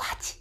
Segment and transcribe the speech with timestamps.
[0.00, 0.36] コハチ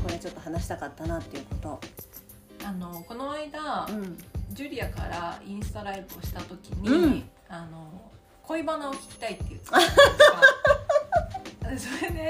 [0.00, 1.80] これちょっと話したかったなっていうこ
[2.64, 4.16] あのこの間、と、うん、
[4.50, 7.24] ジュリアからインスタライブをした時に、うん。
[7.48, 7.90] あの
[8.44, 10.59] 恋バナを聞きたいって言ってたんですかそれ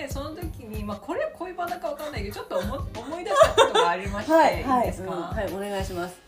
[0.01, 4.89] でその時に、まあ、これは恋バナかわかんないけどちょっと思思い出したことがありまして、はいはい。
[4.89, 6.21] いですか、うんはいお願いします。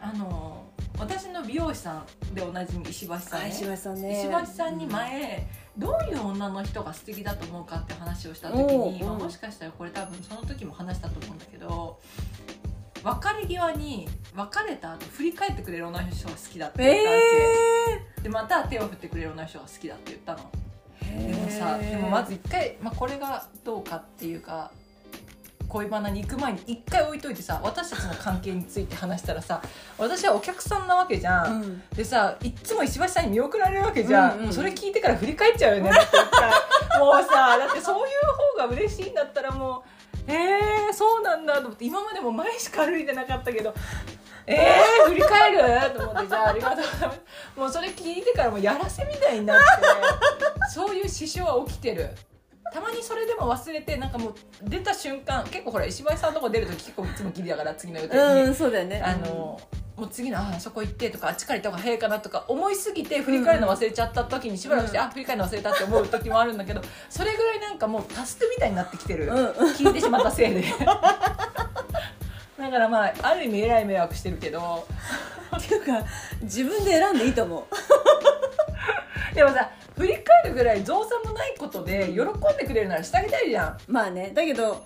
[0.00, 0.64] あの
[0.98, 4.20] 私の美容師さんでおなじみ石橋さん、ね、石橋さんね。
[4.20, 5.46] 石橋さんに前、
[5.78, 11.98] どういう女の人が素敵だと思うかって話をした時に、まあ、もしかしたらこれ多分その時も話したと思うんだけど
[13.02, 17.16] 別れ際に別れた後振り返ってくれる女の人が好きだって言ったわ
[18.16, 20.50] け、でまた手を振ってくれる女の人が好きだって言ったの。
[20.66, 20.69] え
[21.16, 24.70] でもさでもまず一回、まあ、これがどうかっていうか
[25.70, 29.62] 恋バナに行く前に一回置いといてさ私たちの関係について話したらさ
[29.96, 31.82] 私はお客さんなわけじゃん、うん。
[31.94, 39.84] でさいっつも石橋さんに見送られるわけじゃん、うんうんそれ聞いてから振り返っちゃうよねもうさだってそういう方が嬉しいんだったらも
[40.26, 43.74] うえー、そうなんだと思って今までも前しか歩いてなかったけど
[44.46, 45.58] えー、振り返る？
[45.96, 46.82] と思ってじゃあありがと
[47.56, 47.60] う。
[47.60, 49.64] もうそれ聞いてからもうやらせみたいになって
[50.72, 52.10] そういう支障は起きてる。
[52.72, 59.02] たまにそれでも忘れてなんかもう出た瞬間結構ほら石橋さんのとこ出ると結構いつもギリだから次の予定に、うんそうだよね。
[59.04, 59.60] あの
[59.96, 65.04] もう次のああそこ行ってとかあっちから行った方が早いかなとか思いすぎて振り返るの忘れちゃった時にしばらくして、うん。
[65.04, 66.80] あ振り返るの忘れたって思う時もあるんだけど
[67.10, 69.46] それぐらいなんかもうタスクみたいになってきてる、うんうん。
[69.74, 70.64] 聞いてしまったせいで
[72.60, 74.86] だからまあある意味えらい迷惑してるけど
[75.56, 76.04] っていうか
[76.42, 77.64] 自分で選んでいいと思う。
[79.34, 82.24] でもさ振り返るぐらい造作もないことで喜ん
[82.58, 83.78] でくれるならしてあげたいじゃん。
[83.86, 84.84] まあねだけど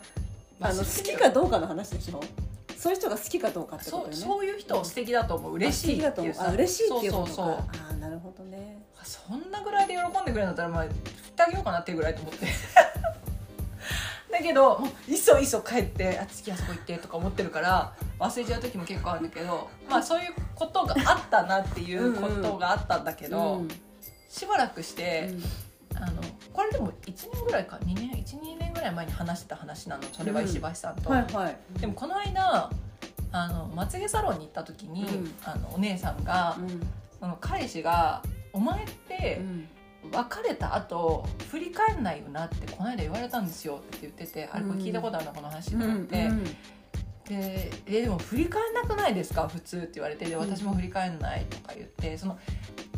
[0.60, 2.20] あの好きかどうかの話でしょ？
[2.76, 4.16] そういう人が好きかどうかってことよね。
[4.16, 5.54] そうそういう人を素敵だと思う。
[5.54, 6.44] 嬉しいあっていうさ。
[6.44, 6.84] 素敵だと思う。
[6.84, 7.32] あ嬉しいっていうことか。
[7.32, 7.56] そうそうそう。
[7.56, 8.78] ああなるほどね。
[9.04, 10.92] そんなぐらいで喜んでくれるんだったらまあ振っ
[11.36, 12.46] てあげようかなっていうぐらいと思って
[14.34, 23.68] だけどもういそいそ帰ってあ次あそこ行ってとか思ってるから忘れちゃう時も結構あるんだけどまあそういうことがあったなっていうことがあったんだけど、うん
[24.34, 25.30] しばらくして、
[25.94, 26.20] あの
[26.52, 31.08] これでも1年ぐらいか2年12年ぐらい前に話してた話なのそれは石橋さんと。
[31.08, 31.80] はいはい。
[31.80, 32.68] でもこの間
[33.30, 35.34] あのまつげサロンに行った時に、うん。
[35.44, 36.80] あのお姉さんが、うん。
[37.20, 39.68] その彼氏が「お前ってうん
[40.12, 45.76] 別れた後振り返んないよな」ってこの間言われたんですよって言ってて「あれこれ聞いたことあるなこの話」って。
[45.76, 46.30] うんなって、
[47.28, 49.48] で「えでも振り返んなくないですか？
[49.48, 50.26] 普通」って言われて。
[50.26, 52.18] で私も振り返んないとか言って。
[52.18, 52.38] その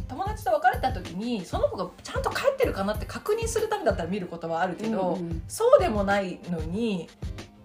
[0.09, 5.43] 友達と別れた時にその子がちゃんと帰ってるかなって確認するためだったら見ることはあるけど、うんうん。
[5.49, 7.09] そうでもないのに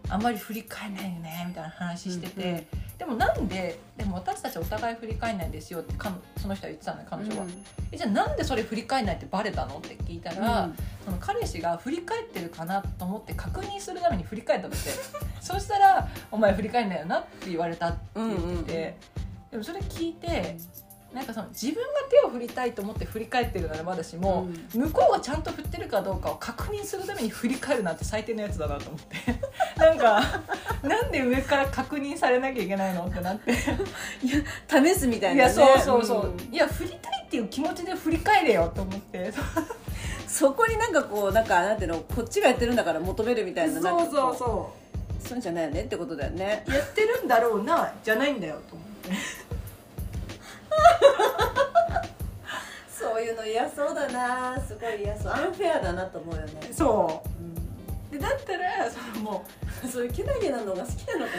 [0.10, 2.68] あんまり振り返んないよねみたいな話してて、うんうん
[3.02, 7.48] でもなんででも私たちお互い振り返んないんですよってかんその人は言ってたのよ彼女は、
[7.92, 10.70] えじゃあなんでそれ振り返んないってバレたのって聞いたら、
[11.04, 14.92] その彼氏が振り返ってるかなと思って確認するために振り返ったのって
[15.42, 18.66] そしたら「お前振り返んないよな」って言われたって言ってて、うんうん。
[18.66, 18.98] で
[19.58, 20.58] もそれ聞いて
[21.14, 29.18] なんかその自分が手を振りたいと思って振り返ってるならまだしも、向こうがちゃんと振ってるかどうかを確認するために振り返るなんて最低なやつだなと思って。
[29.78, 30.42] なんか
[30.84, 33.54] なんで上から確認されなきゃいけないのってなって。
[34.70, 35.54] 試すみたいなね。
[35.54, 36.54] いやそうそうそう、ん。
[36.54, 39.34] いや振りたいっていう気持ちで振り返れよと思って。
[40.28, 44.00] そこになんかこうなんかなんていうのこっちがやってるんだから求めるみたいなそう。
[44.00, 44.82] そうそそう。
[45.30, 46.64] いうんじゃないよねってことだよね。
[46.68, 49.41] うやってるんだろうなじゃないんだよと思って
[52.90, 54.60] そういうの嫌そうだな。
[54.62, 55.32] すごい嫌そう。
[55.32, 56.70] アンフェアだなと思うよね。
[56.72, 57.30] そう。
[57.44, 57.56] ん。
[57.56, 59.46] うでだったらそのも
[59.92, 61.32] そういうけなげなのが好きなのか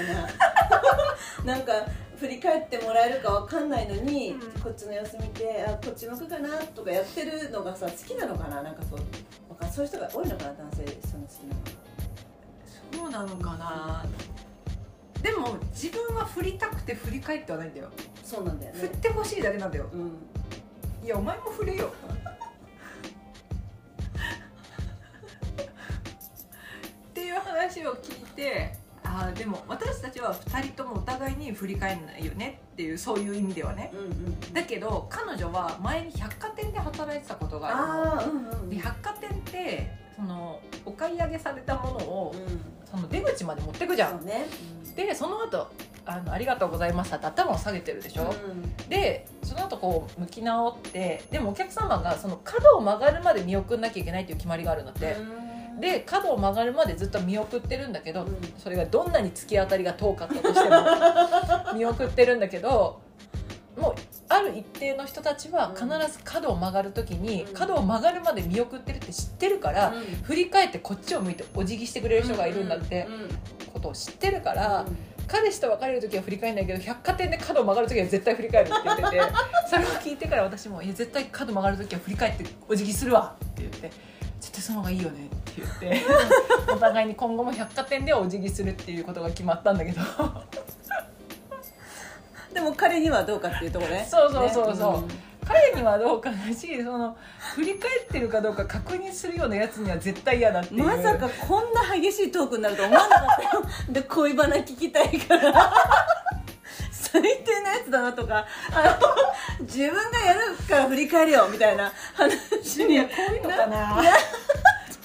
[1.45, 1.47] な。
[1.55, 1.73] なんか
[2.19, 4.41] 振り返ってもらえるかわかんないのに、うん。
[4.61, 8.63] こっちの様子見てあこっち向くかなとかやってるのがさ好きなのかな。
[8.63, 9.01] なんかそう
[9.73, 11.65] そういう人が多いのかな男性その好きなのう
[12.95, 14.05] そうなのかな。
[15.23, 17.89] でも自分は振りたくて振り返ってはないんだよ
[18.33, 18.81] そうなんだよね。
[18.81, 19.87] 振ってほしいだけなんだよ。
[19.93, 20.17] うん。
[21.05, 21.93] いやお前も振れよ。
[27.11, 28.73] っていう話を聞いて
[29.05, 33.91] ああでも私たちは2人ともお互いに振り返んないよねっていうそういう意味ではね。
[33.93, 38.33] うんうんだけど彼女は前に百貨店で働いてたことがあるの。
[38.33, 42.61] うんうんで百貨店ってそのお買い上げされたものをうん。
[42.91, 44.19] その出口まで持ってくじゃん。
[44.19, 44.47] そうね。
[44.97, 45.71] でその後
[46.05, 48.89] あのありがとうございましたって頭を下げてるでしょ、うん。
[48.89, 55.17] でその後こう向き直ってでもお客様がその角を曲がるまで見送んなきゃいけないっていう決まりがあるんだって、
[55.81, 58.37] で角を曲がるまでずっと見送ってるんだけど、うん。
[58.59, 63.01] それがどんなに突き当たりが遠かったとしても 見送ってるんだけど
[63.77, 63.95] もう
[64.29, 67.55] ある一定の人たちは必ず角を曲がる時に、うん。
[67.55, 70.03] 角を曲がるまで見送ってるって知ってるから、うん。
[70.25, 73.29] 振り返ってこっちを向いてお辞儀してくれる人がいるんだってうんうん。
[73.73, 79.23] ことを知ってるから、うん彼氏と別れる時は振り返んないけど百貨店で角を曲がる時は絶対振り返るって言ってて
[79.69, 83.91] それを聞いてから私も「いや絶対角曲がる時は振り返ってお辞儀するわ」って言って
[84.41, 86.03] 「絶対その方がいいよね」って言って
[86.73, 90.01] お互いに今後も百貨店ではお辞儀するっていうことが決まったんだけど。
[92.53, 94.07] でも彼にはどうかっていうところね。
[94.07, 95.09] そうそうそうそう。
[95.09, 97.17] ね彼にはどうかだしその
[97.55, 100.85] 振り返ってるかどうか確認するようなやつには絶対嫌だっていう。
[100.85, 103.65] まさかこんな激しいトークになると思わなかったよ。
[103.91, 105.73] で恋バナ聞きたいから。
[106.91, 108.47] 最低なやつだなとか。
[108.71, 108.99] あ
[109.59, 113.01] の自分がやるから振り返るよみたいな話に。
[113.03, 114.03] こういうのかな。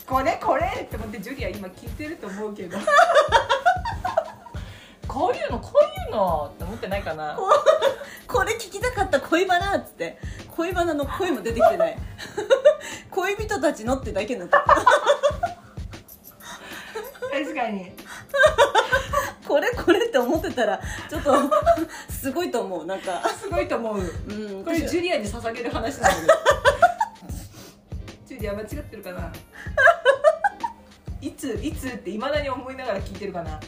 [0.06, 2.78] これこれって思ってジュリア今聞いてると思うけど
[5.08, 7.38] こういうのこういうのって思ってないかな。
[8.28, 10.20] こ れ聞きたかった恋バナっつって
[10.56, 11.98] 恋バナの声も出てきてない。
[13.12, 14.60] 恋人たちのってだけになった
[17.32, 17.92] 確かに。
[19.48, 21.36] これこれって思ってたらちょっと
[22.10, 22.86] すごいと思う。
[22.86, 23.28] なんか。
[23.30, 24.00] すごいと思う。
[24.00, 24.02] う
[24.62, 24.64] ん。
[24.66, 26.34] これジュリアに捧げる話なんだけど
[28.28, 29.32] ジュリア間違ってるかな？
[31.22, 33.60] いついつっていまだに思いながら聞いてるかな？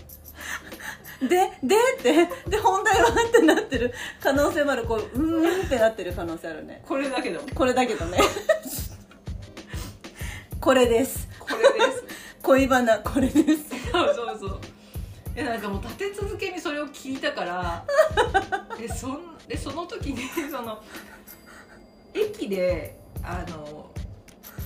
[1.21, 1.27] で
[1.63, 3.93] でってで本題はってなってる。
[4.21, 4.85] 可能性もある。
[4.85, 6.81] こううーんってなってる可能性あるね。
[6.87, 7.41] これだけど。
[7.53, 8.19] これだけどね。
[10.61, 11.27] これです。
[11.39, 12.03] これです。
[12.41, 13.69] 恋バナこれです。
[13.91, 14.59] そうそうそう。
[15.35, 17.85] いやなんかもう立て続けにそれを聞いたから
[18.77, 20.21] えそんでその時に
[20.51, 20.81] その
[22.13, 23.89] 駅であの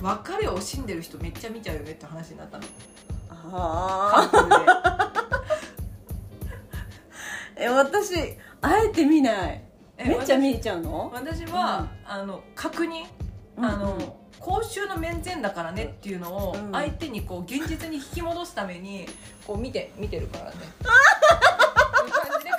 [0.02, 2.64] 別れを惜しんでる人めっちゃ見ちゃうよねって話になったの。
[3.30, 5.12] ああ
[7.56, 8.14] え私
[8.60, 9.62] あえて見ない。
[9.96, 11.10] えめっちゃ見ちゃうの？
[11.14, 13.04] 私は、あの確認
[13.56, 16.72] うんあの、公衆の面前だからねっていうのをうん。
[16.72, 19.06] 相手にこう現実に引き戻すために
[19.46, 20.56] こう見て見てるからね。
[22.04, 22.50] いう感じで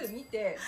[0.00, 0.58] 必ず見て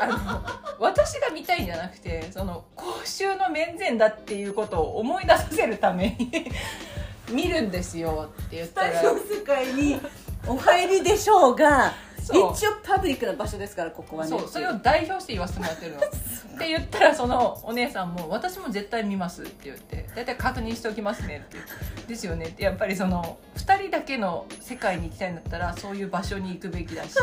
[0.00, 0.42] あの
[0.80, 6.50] 私が見たいんじゃなくてその公衆の面前だっていうことを思い出させるために
[7.30, 9.00] 見るんですよって言っスたら。
[9.02, 10.00] 世界に
[10.46, 11.92] お入りでしょうが
[12.32, 14.30] 一応パブリックな場所ですからここはね。
[14.30, 15.98] そうそれを代表して言わせてもらってるの。
[16.54, 21.58] って言ったらそのお姉さんも「私も絶対見ます」って言って「大体確認しておきますね」って
[22.06, 27.22] ですよねってやっぱりその2人だけの世界に行きたいんだったらそういう場所に行くべきだし そ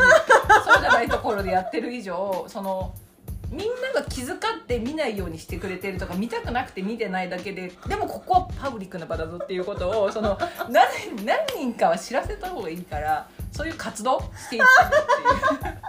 [0.77, 2.93] うじゃないところでやってる以上その
[3.51, 10.37] みんなが気遣って見ないようにしてくれてるとか見たくなくて見てないだけででもここはパブリックな場だぞっていうことをその
[10.69, 14.65] 何何人かは知らせた方がいいからそういう活動していっっ
[15.61, 15.81] ていう。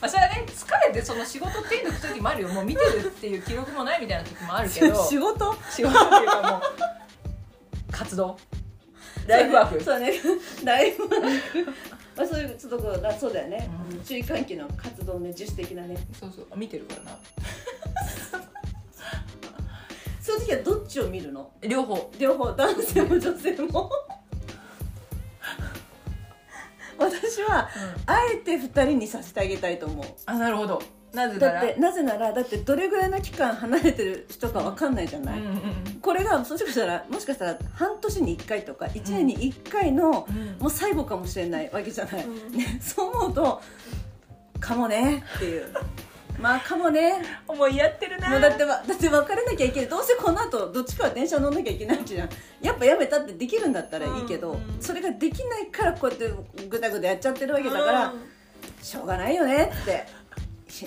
[0.00, 5.56] まあそれはね疲れてその仕事手抜く時もあるよもう見てるっていう記録もないみたいな時もあるけど 仕事？
[5.70, 6.62] 仕事っていうかもう
[7.92, 8.36] 活動。
[9.28, 9.84] ライフワーク。
[9.84, 10.12] そうね。
[10.64, 11.70] ライフワーク。
[12.16, 14.00] まあそういうちょっとこうあそうだよね、うん。
[14.02, 15.96] 注意喚起の活動ね自主的なね。
[16.18, 16.46] そうそう。
[16.56, 17.18] 見てるからな。
[20.20, 21.52] そういう時はどっちを見るの？
[21.62, 22.10] 両方。
[22.18, 22.50] 両方。
[22.52, 23.90] 男性も女性も
[27.04, 27.68] 私は
[28.06, 30.06] あえて2人にさせてあげたいと思う。
[30.26, 30.82] あなるほど。
[31.12, 31.60] なぜなら？
[31.60, 35.62] だってなぜならだってどれぐらいの期間離れてる人か分かんないじゃない、うんうん
[36.00, 40.56] これがもしかしたらもしかしたら半年に1回とか1年に1回の、うん。
[40.58, 42.56] もう最後かもしれないわけじゃない、うん。
[42.56, 43.60] ね、そう思うと
[44.58, 45.66] かもねっていう
[46.42, 47.22] まあかもね。
[47.46, 48.28] 思いやってるな。
[48.28, 49.88] もうだってわだって別れなきゃいけない。
[49.88, 52.28] どうせこの後どっちかは電車乗んなきゃいけないじゃん。
[52.60, 58.20] やっぱやめたってできるんだったらいいけど、うんうんそれができないからこうやってぐだぐだやっちゃってるわけだから、うん。
[58.82, 60.06] しょうがないよねって。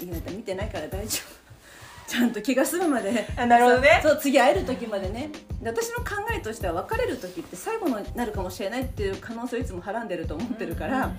[0.04, 1.36] いや見てないから大丈夫。
[2.12, 3.26] ちゃんと気が済むまで。
[3.38, 4.02] あなるほどね。
[4.04, 5.30] そう次会える時までね。
[5.62, 11.18] で私の考えとしては別れる時って最後になるかもしれないっていう可能性をいつもはらんでると思ってるから、うん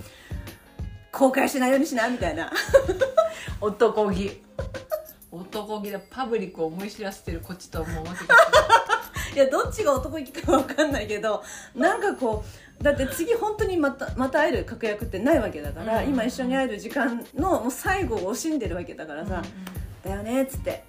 [1.16, 2.52] 後悔しないようにしなみたいな。
[3.60, 4.42] 男気。
[5.32, 8.34] 男気でパブリックを思い知らせてるこっちとはもうわけが
[9.34, 11.42] いやどっちが男気か分かんないけど
[11.74, 12.42] なんかこ
[12.80, 19.42] うだって次本当にまたまた会える確約ってないわけだから、うん今一緒に会える時間のもう最後を惜しんでるわけだからさ、
[20.04, 20.84] だよねっつって。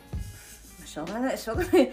[0.86, 1.91] しょうがないしょうがない。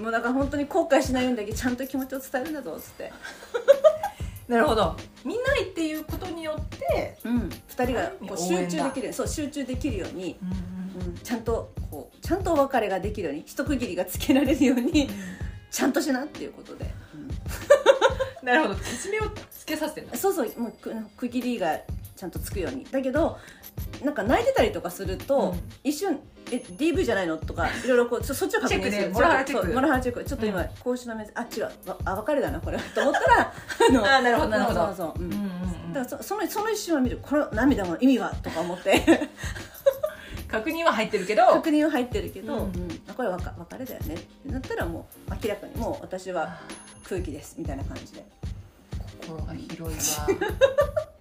[0.00, 3.12] もうだから本当に後悔しないようにだけちゃんと気持ちを伝えるんだぞっつって
[4.48, 4.96] なるほど。
[5.24, 9.12] 見ないっていうことによって、うん、2人がこう集中できる。
[9.12, 10.38] そう集中できるように、
[10.96, 15.08] うんうん、ちゃんとこうちゃんとお別れができるように一区切りがつけられるように
[15.70, 16.90] ちゃんとしなっていうことで、
[18.42, 18.76] なるほど。
[18.76, 20.16] けじめをつけさせてんだ。
[20.16, 20.60] そうそう。
[20.60, 21.80] もうく区切りが
[22.14, 22.84] ちゃんとつくように。
[22.84, 23.38] だけど
[24.04, 25.60] なんか泣いてたりとかすると、うん。
[25.84, 26.18] 一瞬
[26.52, 28.90] 「え DV じゃないの?」とかいろいろこうそそっちを確認する。
[28.90, 29.66] ねモラハラチェック。
[29.72, 30.24] モラハラチェック。
[30.24, 30.68] ちょっと今、うん。
[30.82, 31.62] 公衆の面接あ違う。
[31.88, 32.78] わあ別れだなこれ。
[32.78, 33.52] と思ったら
[33.88, 34.80] あのあーなるほどなるほど。
[34.80, 35.32] そうそうそう、うん。
[35.32, 35.44] うんうんう
[35.88, 35.92] ん。
[35.92, 37.18] だからそそのその一瞬は見る。
[37.22, 38.34] この涙の意味は？
[38.42, 39.02] とか思って。
[40.48, 41.46] 確認は入ってるけど。
[41.46, 42.60] 確認は入ってるけど、うん。
[42.60, 43.02] うん。
[43.08, 46.60] あこれわか別れだよねってなったらもう明らかにもう私は
[47.08, 48.24] 空気ですみたいな感じで。
[49.26, 50.38] 心が広いわ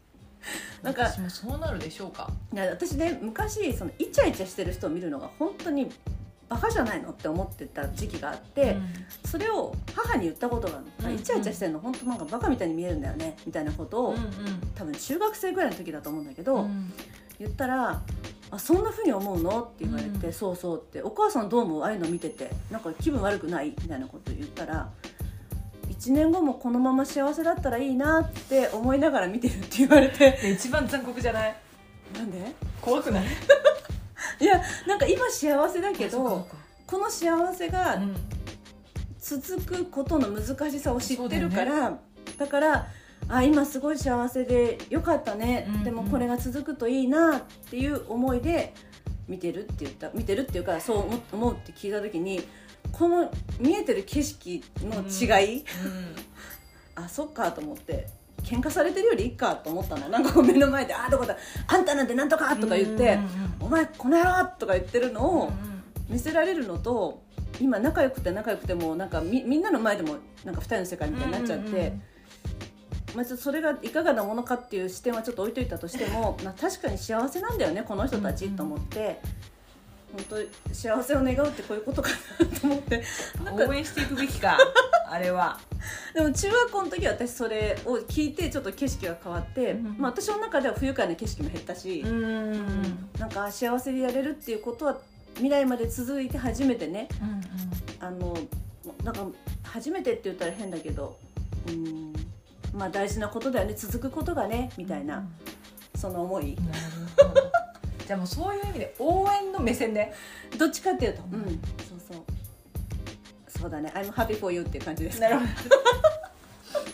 [0.83, 2.29] なんか私もそうなるでしょうか。
[2.53, 5.91] いや私ね昔そのイチャイチャしてる人を見るのが本当に
[6.47, 8.77] バカじゃないのって思ってた時期があって、
[9.25, 14.17] それを母に言ったことがある、うんイチャイチャしてるの本当なんかバカみたいに見えるんだよねみたいなことを、うん
[14.75, 16.93] 多分中学生ぐらいの時だと思うんだけど、うん
[17.39, 18.01] 言ったら
[18.51, 20.33] 「あそんなふうに思うの?」って言われて「うん。
[20.33, 21.81] そうそう」って「お母さんどう思う？
[21.83, 24.89] ああいうの見ててなんか気分悪くない?」みたいなこと言ったら
[25.99, 30.31] 「1年後もこのまま幸せだったらいいな」って思いながら見てるって言われて。
[30.31, 31.55] ね一番残酷じゃない？
[32.15, 32.39] なんで？
[32.81, 33.25] 怖くない？
[34.39, 36.47] いやなんか今幸せだけど
[36.87, 38.15] この幸せがうん。
[39.19, 41.97] 続くことの難しさを知ってるかそうら
[42.37, 42.87] だ,、から
[43.27, 45.83] あ今すごい幸せでよかったね、うんうん。
[45.83, 48.75] でもこれが続くといいなっていう思いで
[49.27, 52.47] 見てるって言った見てるっていうかそう思思うって聞いた時に
[52.91, 55.65] この見えてる景色の違い、
[56.95, 58.07] あそっかと思って。
[58.43, 60.07] 喧嘩されてるよりいいかと思ったの。
[60.07, 61.35] なんか目の前で「あどこだ？
[61.67, 63.17] あんたなんてなんとか」とか言って
[63.59, 65.51] 「お前この野郎!」とか言ってるのを
[66.07, 67.23] 見せられるのと
[67.59, 71.93] 今仲良くて仲良くてもなんかみみんなの前でもなんか二人の世界みたいになっちゃって、
[73.15, 79.19] まあ、それがいかがなものかっていう視点はちょっと置いといたとしても、まあ、確かに幸せなんだよねこの人たちと思って。
[80.15, 80.23] 本
[80.69, 83.03] 当幸せを願うってこういうことかなと思って。
[83.43, 84.57] なんか応援していくべきか
[85.09, 85.59] あれは。
[86.13, 89.83] でも中学校の時は私それを聞いてちょっと景色が変わって、うん。
[89.97, 92.51] まあ、私の中では不愉快な景色も減ったし、ん。
[93.19, 94.97] なんか幸せでやれるっていうことは
[95.35, 97.09] 未来まで続いて初めてね
[97.99, 98.37] あの
[99.03, 99.25] なんか
[99.63, 101.17] 初めてって言ったら変だけど
[101.67, 102.13] うん
[102.73, 105.25] まあ大事なことだよね続くことがねみたいな、
[105.95, 106.55] その思い。
[106.55, 106.79] なる
[107.17, 107.54] ほど
[108.05, 110.13] じゃあもうそういう意味で応援の目線で
[110.57, 111.43] どっちかっていうと、うん。
[111.43, 111.53] そう
[112.11, 112.23] そう。
[113.47, 113.91] そうだね。
[113.95, 115.19] I'm happy for you っていう感じです。
[115.19, 115.47] なるほど。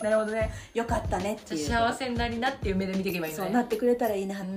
[0.02, 0.50] なるほどね。
[0.74, 1.68] よかったねっていう。
[1.68, 3.38] 幸せになりなっていう目で見ていけばいいね。
[3.38, 4.50] そうなってくれたらいいなっていう。
[4.50, 4.56] う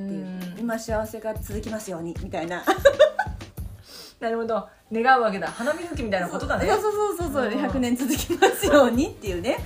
[0.55, 0.55] ん。
[0.59, 2.63] 今幸せが続きますようにみたいな。
[4.21, 4.67] なるほど。
[4.91, 5.47] 願うわけだ。
[5.47, 6.67] 花水木みたいなことだね。
[6.67, 7.55] そうそうそうそうそうう。
[7.55, 7.65] ん。
[7.65, 9.57] 100年続きますようにっていうね。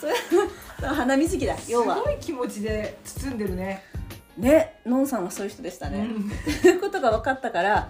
[0.00, 0.14] それ
[0.88, 1.56] 花水木だ。
[1.56, 1.96] す要は。
[1.96, 3.82] ごい気持ちで包んでるね
[4.36, 6.30] ねのんさんはそういう人でしたね、うん。
[6.30, 7.88] っていうことが分かったから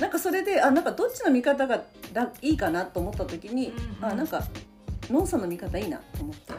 [0.00, 1.82] なんかそれであなんかどっちの見方が
[2.12, 4.12] だいいかなと思った時に、うんうん。
[4.12, 4.42] あなんか
[5.10, 6.52] のんさんの見方いいなと思って、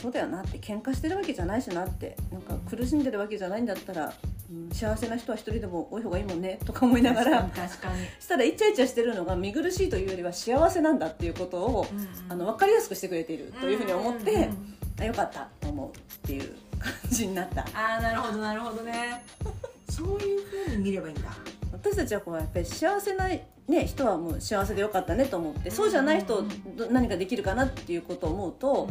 [0.00, 4.12] そうだよなって喧嘩してるわけじゃないしなってなんか苦しんでるわけじゃないんだったら、
[4.50, 11.86] うん、幸せな人は一人でも多い方がいいもんねとか思いながら確かにしたらイチャイチャしてるのが見苦しいというよりは幸せなんだっていうことを、
[12.28, 14.76] あの分かりやすくしてくれているというふうに思って、うんうんうん。
[14.98, 15.92] あよかったと思うっ
[16.26, 17.62] ていう感じになった。
[17.74, 19.22] ああなるほどなるほどね。
[19.90, 21.30] そういうふうに見ればいいんだ。
[21.72, 28.88] 私たちはこうやっぱり幸せな、ね、人はもう幸せでよかったねと思ってそうじゃない人うんど何かできるかなっていうことを思うと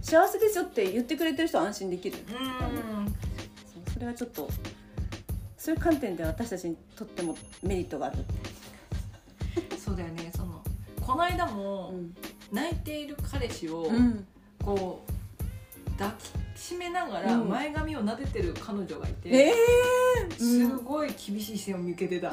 [0.00, 4.48] 幸せですよって言ってくれてる人は安心できる、そうそれはちょっと
[5.56, 8.16] そういう観点で私たちにとってもメリットがある、
[9.78, 10.32] そうだよね。
[10.34, 10.62] その
[11.00, 12.14] この間もうん。
[12.52, 14.26] 泣いている彼氏をうん。
[14.62, 17.48] こう抱きしめながらうん。
[17.48, 20.38] 前髪を撫でてる彼女がいて、えー。
[20.38, 22.32] すうんごい厳しい視線を向けてた。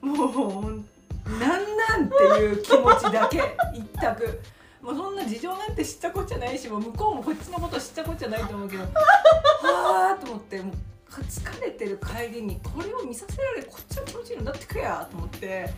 [0.00, 4.40] もうなんなんっていう気持ちだけ一択。
[4.86, 10.74] もうそんな事情なんて知ったこっちゃないしもう向こうもこっちのこと知ったこっちゃないと思うけどはあと思ってもう
[11.22, 15.68] 疲れてる帰りにこれを見させられこっちの気持ちになってくれやと思って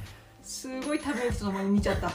[0.42, 2.10] すごいため息とともに見ちゃった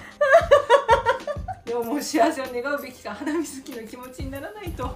[1.65, 4.95] でももう幸せを願うべきか花水木の気持ちにならないと。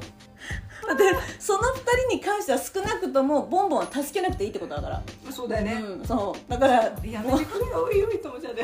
[0.98, 6.52] でその二人に関しては少なくともボンボンは助けなくていいってことだから、そうだよね、うん、そう。
[6.52, 8.64] だからやめてくれよおいおいと思っちゃって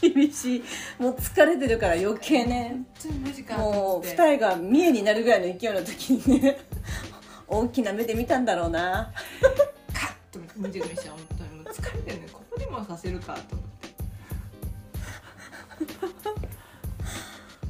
[0.10, 0.64] 厳しい。
[0.98, 2.84] もう疲れてるから余計ね。
[3.56, 6.58] もう二重が三重になるぐらいの勢いの時にね
[7.48, 9.12] 大きな目で見たんだろうな。
[9.92, 11.50] カッと見てくれ本当に。
[11.50, 12.25] もう疲れてるね
[12.76, 13.86] ここでもさせるかと思って。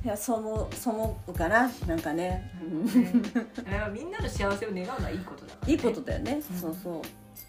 [0.04, 2.48] いやそう思うそう思うかななんかね、
[3.66, 6.42] あれはみんなの幸せを願うのはいいことだから、ね、いいことだよね、うん。
[6.60, 7.02] そうそう。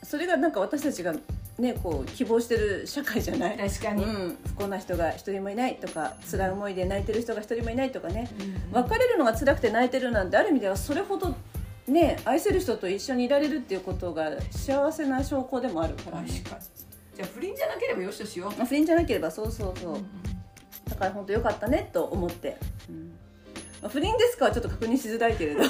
[0.04, 1.14] それがなんか私たちが
[1.60, 3.58] ねこう希望してる社会じゃない。
[3.58, 8.28] 確かに、うん、不幸な人が一人もいないとか辛い思いで泣いてる人が一人もいないとかね。
[8.74, 8.84] うん。
[8.84, 11.36] 別れるのが辛くて泣いてるなんてある意味ではそれほど
[11.88, 16.77] ね愛せる人と一緒にいられるっていうことが幸せな証拠でもあるから、ね、確かに
[17.18, 18.52] じゃあ不倫じゃなければよしとしよう。
[18.56, 20.06] まあ不倫じゃなければそうそうそう、うん
[20.88, 22.58] だから本当よかったねと思って、
[22.90, 23.12] うん。
[23.82, 25.64] まあ、不倫ですかはちょっと確認しづらいけれど。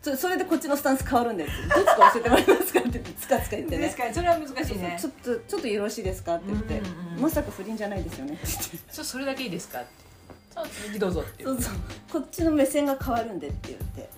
[0.00, 3.00] そそれでこっちのスタンス変わるんでどっちか教えてもらえますかって。
[3.00, 3.86] つかつか言ってね。
[3.88, 4.96] 確かにそれは難しいね。
[5.00, 8.38] ちょっとちょっとよろしいですかって言って、うんうんうんまさか不倫じゃないですよね
[8.92, 9.88] ちょそれだけいいですかって。
[10.54, 11.74] 続きどうぞってそうそう。
[12.12, 14.08] こっちの目線が変わるんでって言って。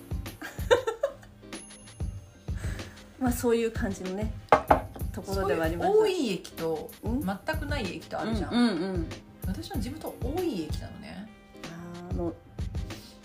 [3.19, 4.31] まあそういう感じのね
[5.11, 5.91] ところではあります。
[5.91, 7.21] そういう多い駅とうん？
[7.21, 9.09] 全くない駅とあるじゃん、うんうんうん。
[9.47, 11.29] 私の地元多い駅なのね。
[12.11, 12.33] あの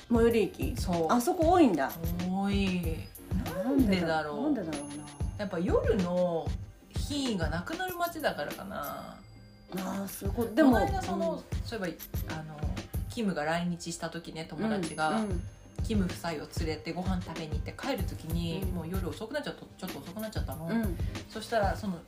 [0.08, 0.76] 最寄り駅？
[0.76, 1.06] そう。
[1.12, 1.90] あそこ多いんだ。
[2.28, 2.96] 多い。
[3.64, 4.42] なんでだろう。
[4.42, 4.88] なんでだろう
[5.38, 6.46] やっぱ夜の
[6.96, 9.16] 品位がなくなる街だからかな。
[9.74, 10.46] なあーすごい。
[10.48, 12.56] ででももこの間その、そういえばあの
[13.10, 15.42] キムが来日した時ね友達が、うん
[15.82, 18.74] キム夫妻を連れてご飯食べに行って帰る時に、うん。
[18.76, 20.72] もう夜遅くなっちゃったちょっと遅くなっちゃったの、うん。
[20.72, 20.96] うん
[21.30, 21.98] そしたらその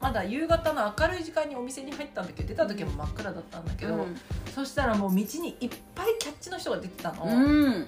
[0.00, 4.06] まだ夕方の明るい時間にお店に入ったんだけど出た時も真っ暗だったんだけど、
[4.54, 7.86] そしたらもう道にいっぱいキャッチの人が出てたの、うん。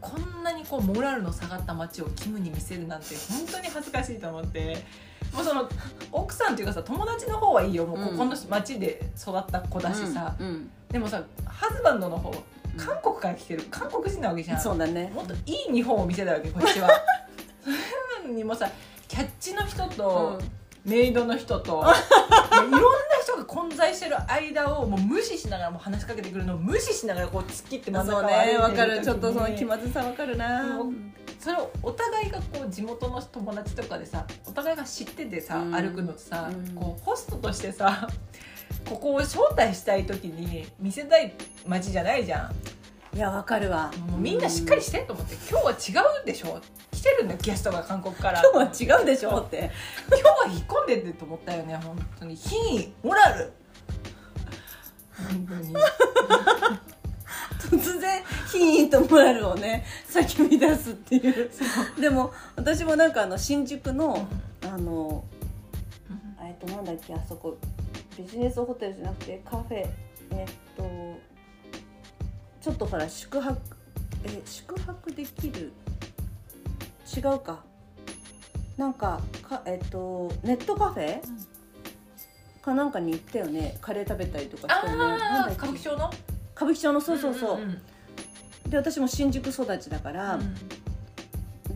[0.00, 4.84] こんなにこうモラルの下がった街をキムに見せるなんて本当に恥ずかしいと思って。
[5.32, 5.68] もうその
[6.10, 7.86] 奥さんっていうかさ友達の方はいいよ。
[7.86, 10.70] もうここの街で育った子だしさ、うん。
[10.90, 12.32] でもさハズバンドの方
[12.78, 13.64] 韓国から来てる。
[13.70, 14.60] 韓国人なわけじゃん。
[14.60, 15.10] そうだね。
[15.14, 16.88] もっといい日本を見せたわけこっちは。
[17.62, 17.76] それ
[18.22, 18.70] なのにもさ
[19.08, 20.40] キャッチの人と、
[20.84, 21.82] メイドの人と
[22.52, 22.78] いろんな
[23.22, 29.04] 人が混在してる間をもう無視しながらもう話しかけてくるのを無視しながらこう突っ切って真ん中そうを歩いてるねわかる。
[29.04, 30.62] ちょっとその気まずさわかるな。
[30.62, 30.86] もう
[31.38, 35.72] それをお互いがこう地元の友達とかでさお互いが知っててさ、うん。
[35.72, 36.74] 歩くのとさ、うん。
[36.74, 38.08] こうホストとしてさ
[38.88, 41.34] ここを招待したい時に見せたい
[41.66, 43.16] 街じゃないじゃん。
[43.16, 43.90] いやわかるわ。
[44.08, 46.60] もうみんなしっかりしてと思って、今日は違うでしょ
[46.92, 48.42] 来てるんだよゲストが韓国から。
[48.42, 49.70] 今日は違うでしょって。
[50.08, 52.36] 今日は引っ込んでってと思ったよね本当に。
[52.36, 53.52] 品位モラル。
[55.16, 55.74] 本当に。
[57.58, 61.50] 突然品位とモラルをね先に出すっていう。
[62.00, 64.28] でも私もなんかあの新宿の
[64.62, 65.24] あの
[66.42, 67.58] えっとなんだっけあそこ
[68.18, 69.86] ビジネスホテルじゃなくてカフェ。
[70.32, 71.18] えっと
[72.60, 73.56] ちょっとほら宿泊
[74.24, 75.72] え宿泊できる？
[77.16, 77.62] 違うか。
[78.76, 81.20] なんかかえっとネットカフェ？
[82.60, 83.78] かなんかに行ったよね。
[83.80, 84.98] カレー食べたりとかしたよね。
[84.98, 86.10] なんだ歌舞伎町の？
[86.56, 87.82] 歌舞伎町のそうそうそう,、んんん。
[88.68, 90.38] で私も新宿育ちだから、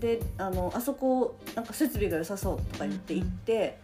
[0.00, 3.78] であのあそこなんか設備が良さそうとか言って行って、で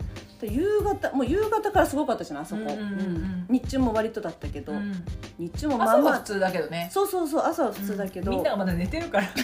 [0.47, 3.47] 夕方もう夕方からすごかったじゃないあそこ、うんうんうんうん。
[3.49, 5.05] 日中も割とだったけど、うん。
[5.39, 5.97] 日中もまあまあ。
[5.97, 6.89] 朝は普通だけどね。
[6.93, 9.29] そうそうそう朝は普通だけど、みんながまだ寝てるから。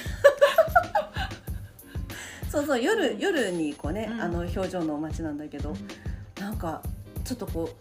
[2.50, 4.20] そうそう夜夜にこうね、うん。
[4.20, 5.74] あの表情の街なんだけど、
[6.38, 6.82] なんか
[7.24, 7.76] ちょっとこう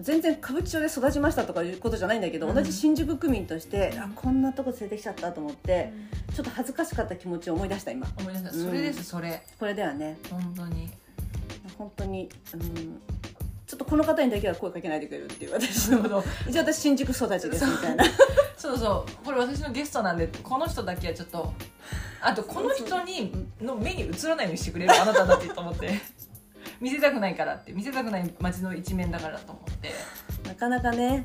[0.00, 2.54] 全然歌舞伎町で育ちましたとかいうことじゃないんだけど、うん。
[2.54, 4.00] 同じ新宿区民として、うん。
[4.00, 5.92] あこんなとこ連れてきちゃったと思って、
[6.34, 8.06] ちょっと恥ずかしかった気持ちを思い出した今。
[8.18, 8.50] 思い出した。
[8.50, 8.66] うん。
[8.66, 9.42] それですそれ。
[9.58, 10.18] これではね。
[10.30, 10.90] 本当に
[11.78, 13.00] 本当に、うん、
[13.66, 18.04] ちょっとこの方にだけは声かけないでくれるっていう私のなるほど一応私新宿育ちですみたいな。
[18.56, 19.24] そうそう。
[19.24, 21.52] これ私のゲストなんでこの人だけはちょっと
[22.20, 26.00] あとこの人にの目に映らないようにしてくれるあなただってと思って。
[26.80, 29.92] 見せたくないからって見せたくない街の一面だからと思って。
[30.48, 31.24] なかなかねな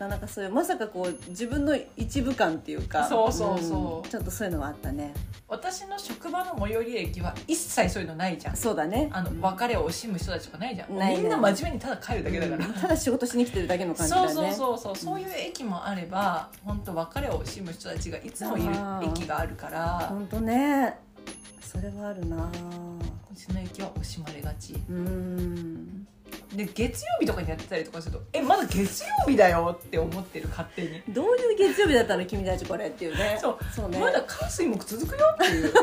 [0.00, 3.06] かなかそういうまさかこう自分の一部感っていうか。
[3.06, 4.06] そうそうそう。
[4.06, 4.10] ん。
[4.10, 5.12] ちょっとそういうのはあったね。
[5.46, 8.56] 私の職場の最寄り駅は一切そういうのないじゃん。
[8.56, 9.10] そうだね。
[9.12, 10.96] あの別れを惜しむ人たちとかないじゃん。
[10.96, 12.72] ないねみんな真面目にただ帰るだけだから、うん。
[12.72, 14.54] ただ仕事しに来てるだけの感じだそうよね。
[14.54, 15.04] そうそうそう。
[15.04, 18.70] そういう駅もあれば本当別れを惜しむ人たちがいつもいる
[19.04, 20.06] 駅があるから。
[20.08, 20.96] 本当ね。
[21.60, 22.50] それはあるな。
[23.30, 24.72] うちの駅は惜しまれがち。
[24.88, 26.06] うん
[26.54, 33.38] で月曜日とかにやってたりとかするとえまだ月曜日だよって思ってる勝手に、どういう月曜日だったの君たちこれっていうね。
[33.42, 33.58] そう。
[33.74, 33.98] そうね。
[33.98, 35.72] まだ火水木続くよっていう。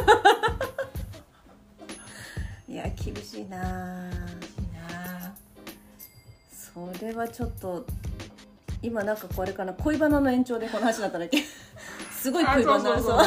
[2.70, 3.58] いや厳しいな。
[3.58, 3.62] い
[4.64, 5.34] いな。
[6.52, 7.86] それはちょっと
[8.82, 11.44] 今なんかこれかな恋バナの延長でこの話だったんだっけ
[12.28, 13.20] すごい恋バナそう。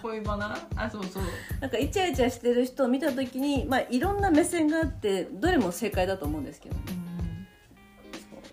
[0.00, 0.56] 恋バナ？
[0.76, 1.22] あそうそう。
[1.60, 6.76] なんかイチャイチャしてる人を見た時にまあいろんな目線があってどれも正解だと思うんですけど。
[6.76, 7.48] うん。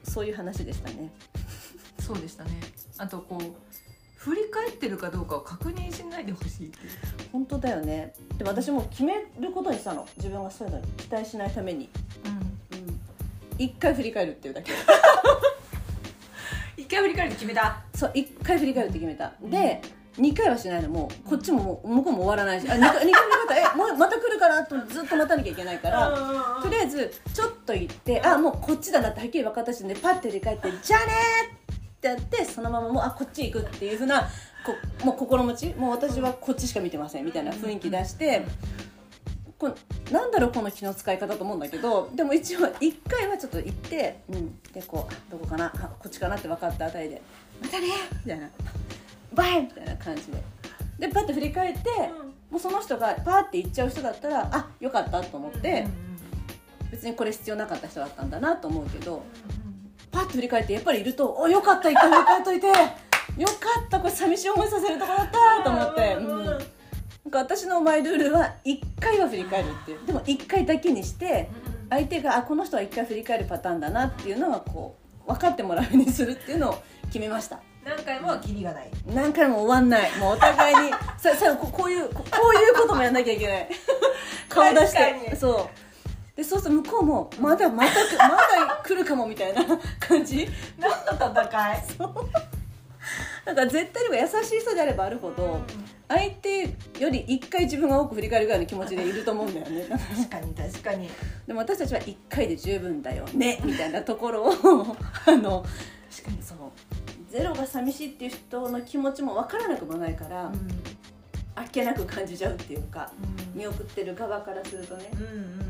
[0.04, 1.12] そうそういう話でしたね。
[2.00, 2.60] そうでしたね。
[2.98, 3.42] あとこう
[4.16, 6.72] 振り返ってるかどうかを確認しないでほしい
[7.32, 8.16] 本当だよね。
[8.40, 10.08] でも私も決めることにしたの。
[10.18, 11.88] 自分がそういうのに期待しないために。
[12.26, 12.32] うん。
[12.32, 13.00] うん。
[13.60, 14.72] 一回振り返るっていうだけ。
[14.72, 14.76] 一
[16.98, 17.82] 回振り返るって決めた？
[17.96, 19.82] そう一回振り返るって決めた、うんで
[20.18, 31.14] 2回はしないのもうこっちももう向こうも終わらないしあ2回二回振り返ったらえもうまた来るかなとずっと待たなきゃいけないから、とりあえずちょっと行ってあもうこっちだなってはっきり分かったしでパッて振り返って「じゃあね!」
[31.72, 34.28] ってやってそのままもうあこっち行くっていうふうな
[34.66, 34.74] こ
[35.06, 38.44] もう心持ちもう私はこっちしか見てませんみたいな雰囲気出して。
[39.60, 47.22] こうなんだろうこの気の使い方と思うんだけどでも一応一回はちょっと行って、うん、でこうあどこかなあこっちかなって分かったあたりで
[47.62, 47.88] 「またね!」
[48.24, 48.50] みたいな
[49.34, 50.44] 「バイ!」みたいな感じで。
[51.00, 51.90] でパッて振り返って、
[52.50, 55.86] もうその人がパーって行っちゃう人だったらあよかったと思って、
[56.92, 59.24] 別にこれ必要なかった人だったんだなと思うけど
[60.12, 63.54] パッて振り返ってやっぱりいると「およかった一回振り返っといてよか
[63.86, 66.58] ったこれ寂しい思いさせるとこだった」と思って、うん、
[67.28, 70.06] なんか私のマイルールは1回は振り返るっていう。
[70.08, 71.50] でも1回だけにして
[71.90, 77.60] 相手があこの人は1回振り返るパターンだなっていうのはこう分かってもらうようにするっていうのを決めました。
[77.84, 78.90] 何回もはキリがない。
[79.14, 80.18] 何回も終わんない。
[80.20, 83.70] もうお互いに ささここういうここういうこともやんなきゃいけない。
[84.48, 85.36] 顔出して。
[85.36, 85.70] そ
[86.34, 86.38] う。
[86.38, 89.66] でそうすると向こうもまだまた来まだ来るかもみたいな
[90.00, 90.48] 感じ。
[90.80, 92.57] 何の戦い？
[93.48, 95.62] だから絶対に優しい人であればあるほど
[96.10, 96.64] 相手
[97.00, 99.86] より1回自分が多く振り返るぐらいの気持ちでいると思うんだよね。
[99.90, 101.10] 確かに確かに。
[101.46, 104.52] でも私たちは1回で十分だよねみたいなところを
[105.26, 105.64] あの
[106.12, 106.58] 確かにそう。
[107.32, 110.52] ゼロが寂しいっていう人の気持ちも分からなくもないから、
[111.56, 113.12] あっけなく感じちゃうっていうか
[113.54, 115.10] 見送ってる側からするとね。
[115.14, 115.60] うんうん。
[115.60, 115.64] で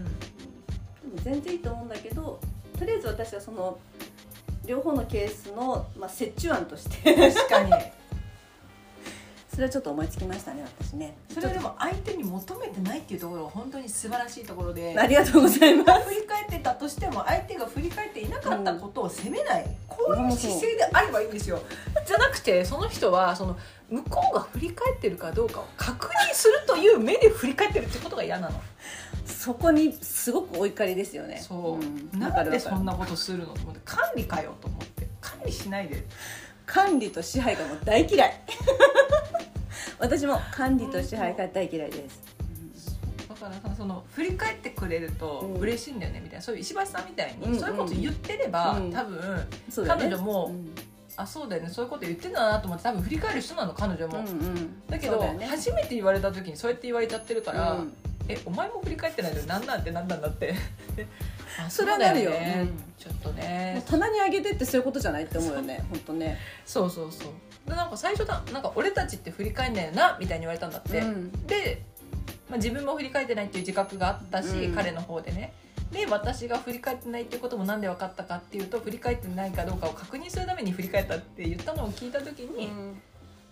[1.15, 2.39] も全然いいと思うんだけど
[2.77, 3.77] とりあえず私はその
[4.67, 7.13] 両方のケースの、まあ、折衷案として。
[7.33, 7.71] 確かに。
[9.49, 11.17] それはちょっと思いつきましたね私ね。
[11.33, 14.95] それはでも相手に求めてないっていうところが本当に素晴らしいところで。
[14.95, 16.03] ありがとうございます。
[16.03, 21.59] 振り返ってたとしても相手が振り返っていなかったことを責めない、こういう姿勢であればいいんですよ。
[22.05, 23.57] じゃなくてその人はその
[23.89, 28.61] 向こうが振り返ってるかどうかを確認するという目で振り返ってるってことが嫌なの
[29.27, 31.39] そこにすごくお怒りですよね。
[31.45, 31.79] そ
[32.13, 33.81] う、ん、なんでそんななことするのと思って。
[33.85, 35.07] 管理かよと思って。
[35.21, 36.03] 管理しないで。
[36.65, 38.41] 管理と支配がもう大嫌い。
[39.99, 42.21] 私も管理と支配が大嫌いです。
[43.29, 46.41] だからさその振り返ってくれるとうん嬉しいんだよねみたいな。
[46.41, 48.91] そういう石橋さんみたいに、うんうんそういうこと言ってれば、うん。
[48.91, 49.47] 多分
[49.85, 50.69] 彼女もうん。
[51.15, 51.69] あそうだよね。
[51.69, 54.87] そういうこと言ってたなと思って多分振り返る人なの彼女も、うんうん。
[54.87, 57.93] だけど初めて言われた時にそうやって言われちゃってるから、うん
[58.29, 60.53] えお前も振り返ってないのに何なんてなんなんだって
[61.59, 62.31] あ それはなるよ。
[62.31, 62.83] ねうん。
[62.97, 66.37] ちょっともねう棚にあげてってそういうことじゃないって思うよね 本当ね。
[66.65, 67.69] そうそうそう。
[67.69, 71.31] でなんか最初だなんか俺たちって振り返んないよなみたいに言われたんだって、うん。
[71.47, 71.81] で、
[72.49, 74.75] まあ、自分も振り返ってないっていう自覚があったし、うん。
[74.75, 75.53] 彼の方でね。
[75.91, 82.69] で私が振り返ってないっていうこともなんで分かったかっていうと振り返ってないかどうかを確認するために振り返ったって言ったのを聞いた時に、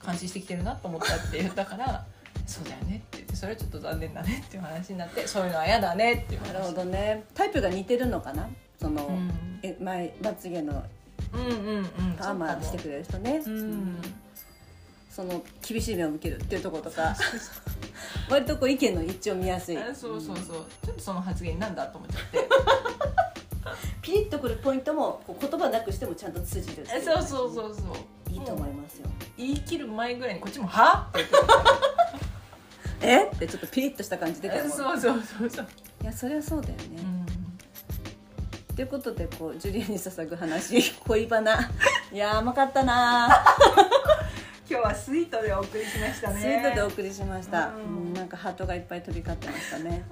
[0.05, 2.05] 監視してきてるなと思ったって言ったから
[2.45, 6.53] そうだよねって言ってそれはちょっと残念だねっていう話になってそういうのは嫌だねっていう話。
[6.53, 7.23] なるほどね。
[7.34, 8.47] タイプが似てるのかな？
[8.79, 9.60] その、うん。
[9.63, 10.84] え前まつげの
[11.34, 11.86] うんうんうん
[12.17, 13.97] パーマしてくれる人ね、うん。
[15.10, 17.15] その厳しい目を向けるっていうところとか。
[18.29, 19.77] 割とこう意見の一致を見やすい。
[19.77, 20.65] あそうそうそう。
[20.86, 22.49] ちょっとその発言なんだと思っちゃって。
[24.01, 28.31] ピリッとくるポイントもこう言葉なくしてもちゃんと通じるそうそうそうそう。
[28.31, 31.36] いいと思いますよ、言い切る前ぐらいにこっちも「は?」って言って
[33.05, 33.25] え？
[33.25, 35.67] ってちょっとピリッとした感じ出てるもんそうそうそうそう、
[36.01, 36.83] いやそれはそうだよね、
[38.69, 38.75] うん。
[38.75, 40.91] ということでこうジュリアに捧ぐ話。
[41.07, 41.69] 恋バナ。
[42.11, 43.43] いやー甘かったな
[44.67, 46.41] 今日はスイートでお送りしましたね。
[46.41, 48.08] スイートでお送りしました、うん。
[48.08, 50.04] うんなんかハートがいっぱい飛び交ってましたね。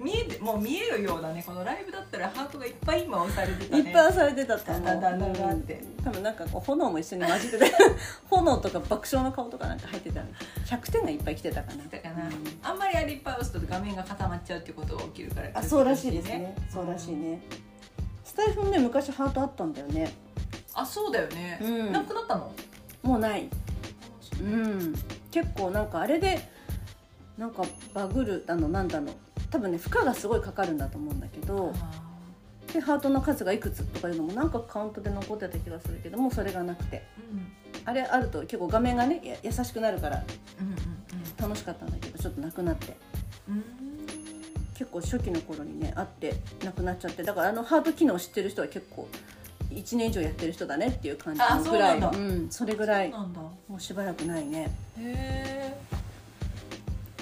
[0.00, 3.82] 見えてもう見えるようなねこのライブだったらハートがいっぱい今押されてたね。
[3.82, 4.84] いっぱい押されてたと思う。
[4.84, 5.74] だだだだだって。
[5.74, 6.04] うん。
[6.04, 7.72] 多分なんかこう炎も一緒に混じってて。
[8.28, 10.22] 炎とか爆笑の顔とかなんか入ってた
[10.66, 11.84] 100点がいっぱい来てたかな。
[11.84, 12.32] だかな、うん。
[12.62, 16.56] あんまりあれいっぱい押すと画面が固まっちゃうっていうことが起きるからあそうらしいですね。
[16.68, 17.40] そうらしいね。
[18.24, 20.12] スタイフもね昔ハートあったんだよね。
[20.74, 21.92] あそうだよね、うん。
[21.92, 22.52] なくなったの？
[23.08, 23.48] もうない。
[24.40, 24.94] うん。
[25.30, 26.46] 結構なんかあれで
[27.38, 27.62] なんか
[27.94, 29.12] バグるあのなんだの。
[29.50, 31.72] 多分ね負荷がすごいかかるんだと思うんだけど
[32.70, 37.02] でハートの数がいくつとかいうのもなんかカウントで残ってた気がするけどもうそれがなくて。
[37.32, 37.52] うん。
[37.86, 40.22] あれあると結構画面がねや優しくなるから
[40.60, 42.94] うん楽しかったんだけどちょっとなくなって。
[44.74, 47.22] 結構初期の頃にねあってなくなっちゃって。
[47.22, 49.08] だからあのハート機能知ってる人は結構
[49.70, 53.10] 1年以上やってる人だねっていう感じあのぐらいそうなんそれぐらい。
[53.10, 53.40] なんだ。
[53.40, 54.70] もうしばらくないね。
[54.98, 55.74] へ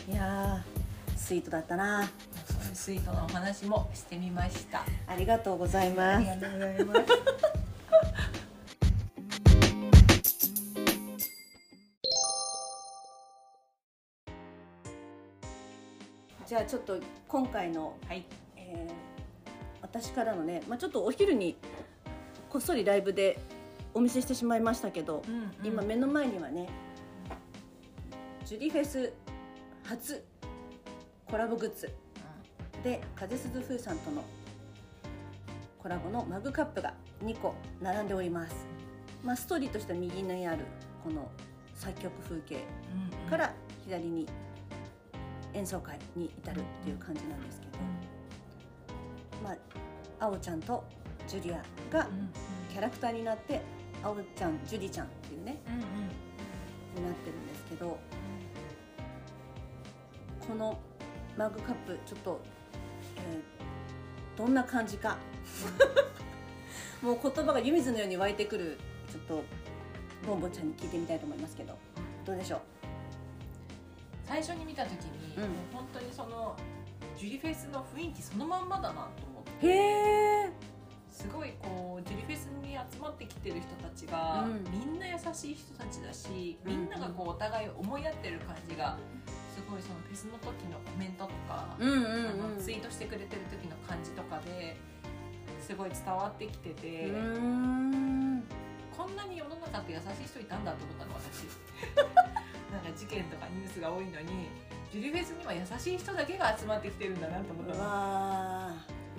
[0.09, 2.09] えいやースイートだったな。
[2.73, 4.85] スイートなお話もしてみました。
[5.07, 6.27] ありがとうございます。
[6.27, 7.01] がとうございます。
[16.47, 18.25] じゃあちょっと今回の、はい。
[18.57, 19.17] えー
[19.83, 21.57] 私からのね、まあ、ちょっとお昼に
[22.57, 23.39] こっそりライブで
[23.93, 25.23] お見せしてしまいましたけど、
[25.63, 26.71] 今目の前にはね
[28.47, 29.13] ジュリフェス
[29.85, 30.25] 初
[31.27, 31.93] コラボグッズ。
[32.83, 34.25] で風鈴風さんとの
[35.79, 38.67] コラボのマグカップが2個並んでおります、
[39.23, 40.65] まあ、ストーリーとしては右にある
[41.05, 41.31] この
[41.75, 42.61] 作曲風景
[43.29, 43.53] から
[43.85, 44.27] 左に
[45.53, 47.79] 演奏会に至るっていう感じなんですけど、
[49.45, 50.83] まあ、あおちゃんと
[51.27, 51.63] ジュリア
[51.93, 52.09] が
[52.71, 53.61] キャラクターになって
[54.03, 55.61] あおちゃんジュリちゃんっていうね
[56.97, 57.99] になってるんですけど
[60.47, 60.79] この
[61.37, 62.41] マグカップちょっと、
[63.17, 63.57] えー
[64.37, 65.17] どんな感じか。
[67.01, 68.79] もう言葉が湯水のように湧いてくる
[69.11, 69.43] ちょっと
[70.27, 71.75] ボンボちゃんに聞いてみたいと思いますけど
[72.27, 72.61] どうでしょう？
[74.25, 75.43] 最初に見た時に、うん。
[75.45, 76.55] もう本当にその
[77.17, 79.67] ジュリフェスの雰囲気そのまんまだなと思って。
[79.69, 80.51] へえ
[81.17, 84.65] すごいこうジュリフェスに集まってきてる人たちが、うん。
[84.71, 86.71] みんな優しい人たちだしうん。
[86.71, 88.99] みんながこうお互いを思い合ってる感じが
[89.55, 92.57] すごいそのフェスの時のコメントとか、うんうんあうん。
[92.57, 94.77] のツイートしてくれてる時の感じとかで
[95.59, 98.45] すごい伝わってきてて、うーん。
[98.95, 101.49] こんなに世の中って優しい人いたんだと思ったの私。
[102.71, 104.49] なんか事件とかニュースが多いのに
[104.93, 107.81] ジュリフェスには優しい人だけが集まってきてるんだなと思っうたの。
[107.85, 108.73] わ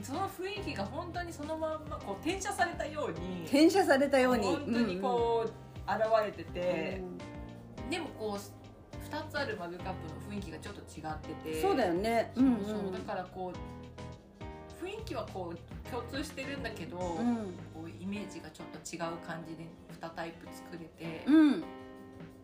[0.03, 4.43] その雰囲気が本当にそのまんまこう転写されたようにー転写されたように。
[4.45, 5.49] 本当にこう、
[5.89, 6.53] 現れてうん。
[6.53, 7.89] てう、ん。
[7.89, 12.31] でもこう2つあるマグカップの雰囲気がちょっと違っててそうだよね。
[12.36, 17.36] そうそうだからこう雰囲気はこう共通してるんだけど、うん。
[17.73, 19.65] こうイメージがちょっと違う感じで
[19.99, 21.63] 2タイプ作れて、うん。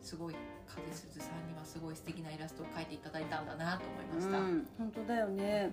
[0.02, 0.36] すごい
[0.68, 4.38] 風鈴さんにはすごい素敵なイラストを描いていただいたんだなと思いまうした。
[4.40, 4.58] うん。
[4.58, 5.72] ん本当だよね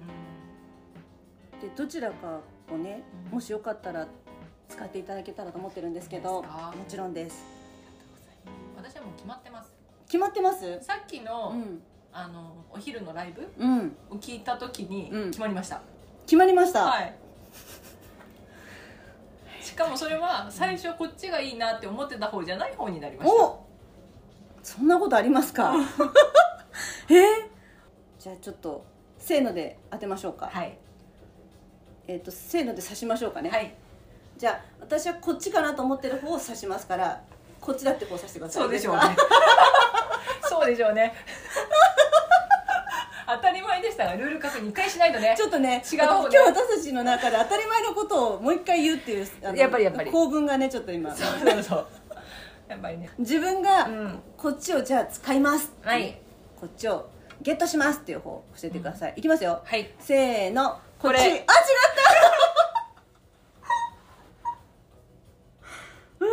[1.61, 2.41] でどちらか
[2.73, 3.35] をねうん。
[3.35, 4.07] もしよかったら
[4.69, 7.45] 使っていただけたらと思ってるんですけどもちろんです。
[8.77, 9.75] 私はもう決まってます。
[10.07, 10.81] 決まってます？
[10.83, 11.83] さっきの,、うん。
[12.13, 13.97] あのお昼のライブうん。
[14.11, 15.31] を聞いた時にうん。
[15.31, 15.83] 決まりました、
[16.25, 17.15] 決まりました、はい。
[19.61, 23.45] しかもそれは最初こっちがいいなって思ってた方じゃない方になりました。
[23.45, 23.67] お
[24.63, 25.75] そんなことありますか？
[27.11, 27.13] え？
[27.13, 27.17] ー
[28.19, 28.85] じゃあちょっと
[29.19, 30.79] せーので当てましょうか、はい
[32.11, 33.73] えっ、とせーので刺しましょうかね、はい。
[34.37, 37.23] じゃあ私はこっちかなと思ってる方を刺しますから
[37.61, 39.01] こっちだってこう刺してくださいそうでしょうね。
[40.49, 41.15] そうでしょうね。
[43.29, 45.37] 当たり前でしたがルール確認一回しないとね。
[45.39, 46.29] ちょっとね違う方ね。
[46.33, 50.11] 今日私たちの中で当たり前のことをもう一回言うっていうやっぱりやっぱり。
[50.11, 51.15] 構文がねちょっと今。
[51.15, 51.87] そうそうそう。
[52.67, 53.09] やっぱりね。
[53.19, 54.23] 自分がうん。
[54.37, 56.19] こっちをじゃあ使います、はい。
[56.59, 57.09] こっちを
[57.41, 59.61] ゲットしますっていう方を教えてください、いきますよ。
[59.65, 59.91] はい。
[60.01, 61.17] せーのこっち。
[61.19, 61.51] あ違った。
[66.21, 66.31] うわ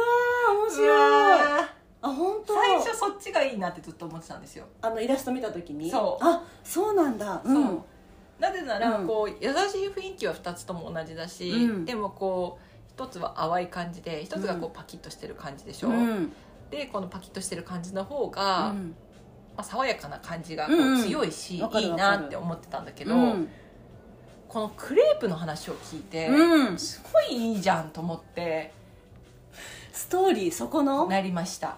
[0.50, 1.70] ー面白い。
[2.02, 2.54] あ本当。
[2.54, 5.90] 最初そっちがいいなってずっと思ってたんですよ、あのイラスト見た時に。
[5.90, 6.24] そう。
[6.24, 7.42] あそうなんだ。
[7.46, 7.64] うん。
[7.64, 7.84] そう。
[8.40, 9.08] なぜならうん。
[9.08, 11.86] こう優しい雰囲気は2つとも同じだし、うん。
[11.86, 16.34] でもこう一つは淡い感じで一つがこうパキッとしてる感じでしょ、うん。
[16.70, 18.96] でこのパキッとしてる感じの方が、うん。
[19.56, 21.04] まあ、爽やかな感じがこううんうん。
[21.04, 22.22] 強いし、わかるいいわかる。
[22.22, 23.50] なって思ってたんだけど、うん
[24.58, 26.80] このクレープの話を聞いて、うん。
[26.80, 28.74] すごいいいじゃんと思って
[29.94, 31.06] ストーリーそこの？
[31.06, 31.78] なりました。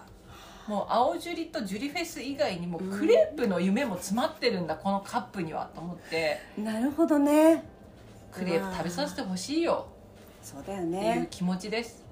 [0.66, 6.38] もう青ジュリとジュリフェス以外にもクレープの夢も詰まってるんだこのカップにはと思って。
[6.56, 7.64] なるほどね。
[8.32, 9.86] クレープ食べさせてほしいよ。
[10.42, 12.02] そうだよっていうね気持ちです、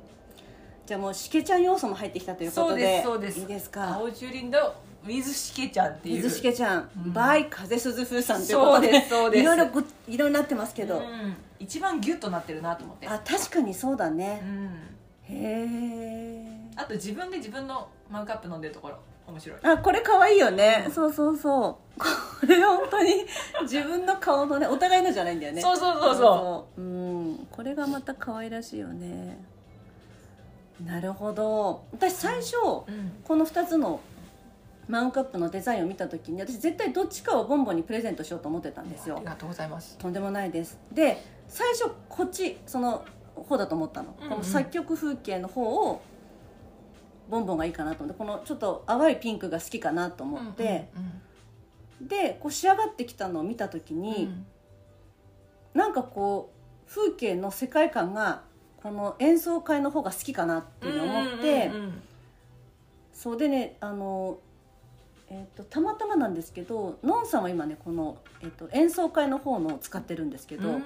[0.85, 3.03] じゃあもうしけちゃん要素も入ってきたということで。
[3.03, 3.41] そうですそうです。
[3.41, 3.95] いいですか？
[3.95, 4.75] 青ジュリの
[5.05, 6.15] ウィズシケちゃんっていう。
[6.17, 7.13] 水しけちゃん、うん。
[7.13, 8.89] バイ風鈴風さんということで。
[8.89, 9.43] そうですそうです。
[9.43, 11.37] いろいろごいろいろなってますけど、うん。
[11.59, 13.09] 一番ギュッとなってるなと思って。
[13.09, 14.99] あ確かにそうだうね、ん。
[15.23, 15.67] へ
[16.45, 19.59] えあと自分で自分のマグカップ飲んでるところ面白い。
[19.63, 20.93] あこれ可愛いよね、うん。
[20.93, 22.01] そうそうそう。
[22.01, 23.25] これ本当に
[23.63, 25.61] 自分の顔のねお互いのじゃないんだよね。
[25.61, 26.81] そうそうそうそう。
[26.81, 27.47] うん。
[27.51, 29.39] これがまた可愛らしいよね。
[30.85, 31.85] なるほど。
[31.93, 32.57] 私最初、
[32.87, 33.13] うん。
[33.25, 34.01] この2つの
[34.89, 39.17] マウンカップのデザインを見た時に私絶対どっちかをボンボンにプレゼントしようと思ってたんですよ。
[39.17, 39.99] ありがとうございます。
[39.99, 40.79] とんでもないです。
[40.93, 43.05] で最初こっちその
[43.37, 44.31] 方だと思ったの、うんうん。
[44.31, 46.01] この作曲風景の方を
[47.29, 50.89] ボンボンがいいかなと思ってこのちょっと淡いピンクが好きかなと思って、
[52.01, 54.05] でこう仕上がってきたのを見た時うんうん。
[54.05, 54.45] に、
[55.75, 56.51] なんかこ
[56.87, 58.43] う風景の世界観が
[58.83, 62.03] この演奏会の方が好きかなっていうふうに思って、うんうんうん。
[63.13, 64.39] そうでねあの、
[65.31, 70.81] えー、とたまたまなんですけどのんさんは今ねこの、えー、と演奏会の方のを使ってるんですけど、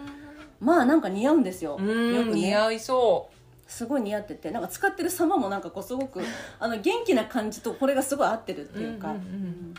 [0.60, 2.34] まあなんか似合うんですよ、うんよくね。
[2.34, 3.30] 似合いそ
[3.68, 6.20] すごい似合っててなんか使ってる様もなんかこうすごく
[6.58, 9.74] あの元気な感じとこれがすごい合ってるってういうか、んんん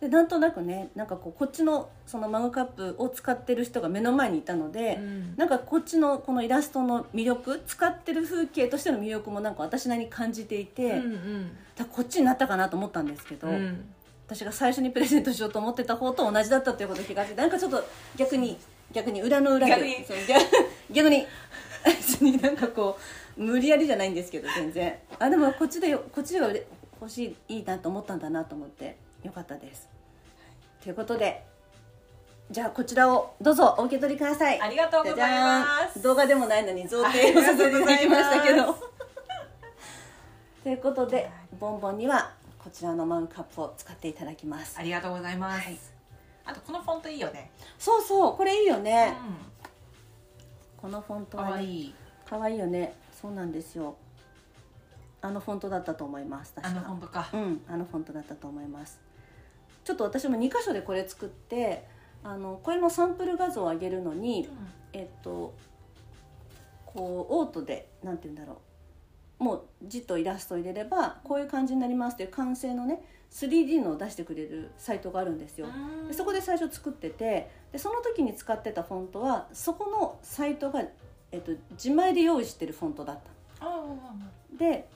[0.00, 5.34] でなんとなくねなんかこうこっちのそのマグカップを使ってる人が目の前にいたので、うん。
[5.36, 11.56] なんかこっちのこのイラストの魅力使ってる風景としての魅力もなんか私なりに感じていて、うんうん。
[11.76, 13.84] だこっちになったかなと思ったんですけど、うん。
[14.26, 17.84] 私が最初にプレゼントしようと思ってた方と同じだったということを気が付いてなんかちょっと
[18.16, 18.56] 逆に
[18.92, 19.96] 逆に裏の裏で逆に。
[20.26, 20.40] 逆
[20.90, 21.10] 逆
[22.24, 22.98] になんかこ
[23.36, 24.94] う無理やりじゃないんですけど全然。
[25.18, 26.66] あでもこっちでよこっちがうれ
[27.00, 29.89] 欲しいいいなと思ったんだなと思ってよかったです
[30.82, 31.44] ということで
[32.50, 34.60] じゃあこちらをどうぞお受け取りください。
[34.60, 36.02] ありがとうございます。
[36.02, 38.74] 動画でもないのに贈呈をさせていただきましたけど。
[40.64, 44.76] ということでボンボンにはこちらのマグカップを使っていただきます。
[44.78, 45.78] ありがとうございます、はい。
[46.44, 47.52] あとこのフォントいいよね。
[47.78, 49.14] そうそうこれいいよね、
[50.76, 51.94] うこのフォントはねわいい。
[52.28, 52.94] かわいいよね。
[53.22, 53.94] そうなんですよ。
[55.22, 57.28] あのフォントだったと思いますあのフォントか。
[57.32, 58.98] うんあのフォントだったと思います
[59.90, 61.84] ちょっと私も2箇所でこれ作って
[62.22, 64.48] あのこれのサンプル画像を上げるのに
[64.92, 65.52] えっと
[66.86, 68.60] こうオートでなんて言うんだろ
[69.40, 69.42] う。
[69.42, 76.06] もう字とイラストを入れればこういう感じになりますっていう完成のね 3D のを出してくれるサイトがあるんですよ、うん。
[76.08, 80.84] でそこで最初作っててでその時に使ってたフォントはそこのサイトが、
[81.32, 83.18] えっと、自前で用意してるフォントだっ
[83.58, 83.66] た。
[83.66, 83.82] あ
[84.56, 84.88] で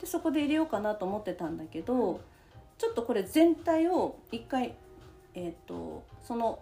[0.00, 2.20] でそこで入れようかなと思ってたんだけど
[2.78, 4.74] ちょっとこれ全体を一回、
[5.34, 6.60] えっとその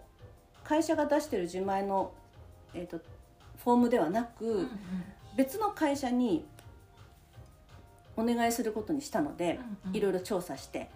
[0.63, 2.11] 会社が出してる自前の、
[2.73, 2.99] えっと
[3.63, 4.69] フォームではなく、うんうん。
[5.35, 6.45] 別の会社に
[8.15, 9.95] お願いすることにしたので、うんうん。
[9.95, 10.89] いろいろ調査して。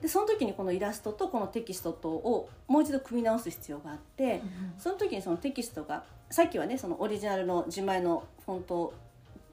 [0.00, 4.42] でその時にこのイラストとこのテキストとをもう一度組み直す必要があって、
[4.76, 8.94] その時にそのテキストがさっきはねそのオリジナルの自前のフォント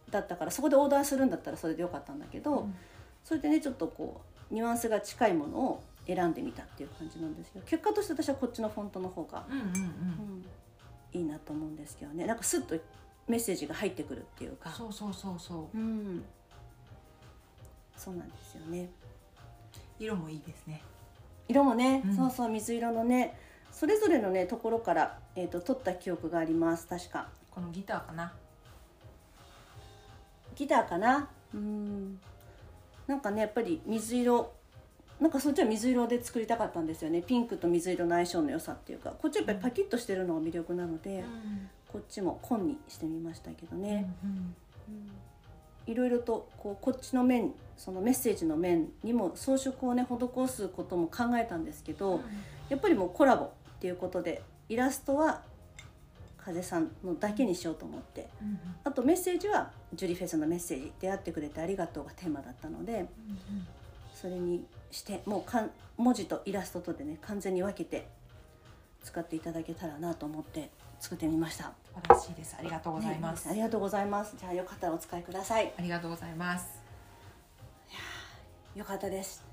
[0.09, 2.75] だったからそこでオーダーするんだったらそれでよかったんだけど、うん。
[3.23, 7.61] それでねちょっとこうニュアンスが近いものを選んでみたっていう感じなんですよ。
[7.65, 9.69] 結果として私はこっちのフォントの方が、うんうんうん。
[9.71, 10.45] うん
[11.11, 12.27] いいなと思うんですけどね。
[12.27, 12.77] なんかスッと
[13.27, 14.69] メッセージが入ってくるっていうか。
[14.69, 15.75] そうそうそうそう。
[15.75, 16.23] うん。
[17.97, 18.91] そうなんですよね。
[19.97, 20.83] 色もいいですね。
[21.47, 22.15] 色もね、うん。
[22.15, 23.35] そうそう水色のね
[23.71, 26.85] それぞれのねところから、えー、と撮った記憶があります。
[26.85, 27.29] 確か。
[27.49, 28.35] このギターかな。
[30.55, 31.27] ギターかな？
[31.55, 32.19] うん
[33.09, 34.51] なんかねやっぱり水色
[35.19, 37.23] なんかそっちは水色で作りたかったんですよね。
[37.23, 39.13] ピンクと水色の相性の良さっていうか。
[39.19, 41.25] こっちはやっぱりパキッとしてるのが魅力なので、
[41.91, 44.55] こっちも紺にしてみましたけどね、うん
[45.87, 52.21] いろいろとこうこっちの面そのメッセージの面にも装飾をね施すことも考えたんですけど、
[52.69, 55.41] やっぱりもうコラボっていうことでイラストは
[56.43, 58.29] 風さんのだけにしようと思って。
[58.41, 58.59] うんうん。
[58.83, 63.05] あとメッセージはジュリフェスのメッセージ出会ってくれてありがとうがテーマだったので
[64.13, 68.07] それにしてもうかん文字とイラストとでね完全に分けて
[69.03, 71.65] 使っていただけたらなと思って作ってみました。
[71.65, 72.55] 素晴らしいです。
[72.59, 74.35] ありがとうございます、ねありがとうございます。
[74.37, 75.73] じゃあよかったらお使いください。
[75.77, 76.67] ありがとうございます。
[78.75, 79.43] よかったです。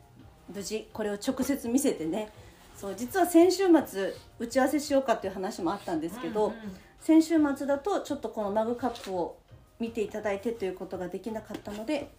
[0.52, 2.30] 無事これを直接見せてね
[2.76, 6.58] そう実は先週末打ち合わせしようかっていう話もあったんですけど、うんうん
[6.98, 9.36] 先週末だとちょっとこのマグカップを
[9.78, 12.10] 見ていただいてということができなかったので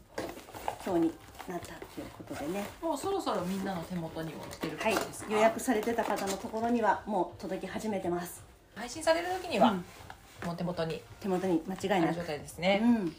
[0.86, 1.14] 今日に
[1.50, 2.66] なったということでね。
[2.82, 8.42] もうそろそろみんなの手元にも来てるはい感じですか、予約されてた方のところにはもう届き始めてます。
[8.76, 10.48] 配信される時には、うん。
[10.48, 11.02] もう手元に。
[11.20, 12.12] 手元に間違いなく。
[12.12, 13.06] ある状態ですね、あうん。
[13.08, 13.12] り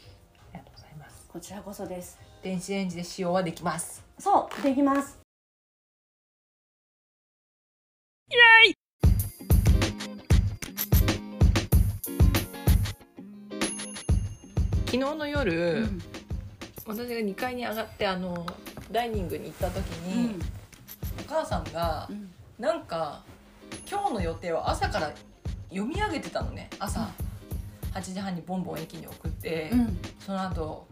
[0.53, 1.27] がとうございます。
[1.31, 2.17] こちらこそです。
[2.41, 4.03] 電子レンジで使用はできます。
[4.17, 5.18] そうできます
[14.85, 16.01] 昨日の夜、うん。
[16.87, 18.45] 私が2階に上がってあの
[18.91, 20.35] ダイニングに行った時に、
[21.27, 22.29] お母さんがうん。
[22.57, 23.23] なんか
[23.89, 25.11] 今日の予定を朝から
[25.69, 26.69] 読み上げてたのね。
[26.79, 27.07] 朝
[27.93, 29.97] 8時半にボンボン駅に送って、うん。
[30.19, 30.87] その後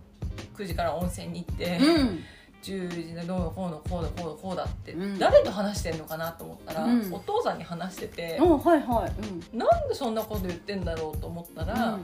[0.55, 2.19] 9時から温泉に行って、うん
[2.68, 5.20] 10時でどうのこうのこうだこうだこうだって、うん。
[5.20, 7.13] 誰と話してんのかなと思ったら、うん。
[7.13, 9.57] お父さんに話してて、うんはいはいうん。
[9.57, 11.97] なんでそんなこと言ってんだろうと思ったら、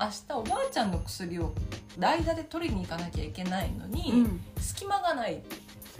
[0.00, 1.52] 明日おばあちゃんの薬を
[1.98, 4.40] 代打で取りに行かなきゃいけないのに、うん。
[4.58, 5.42] 隙間がない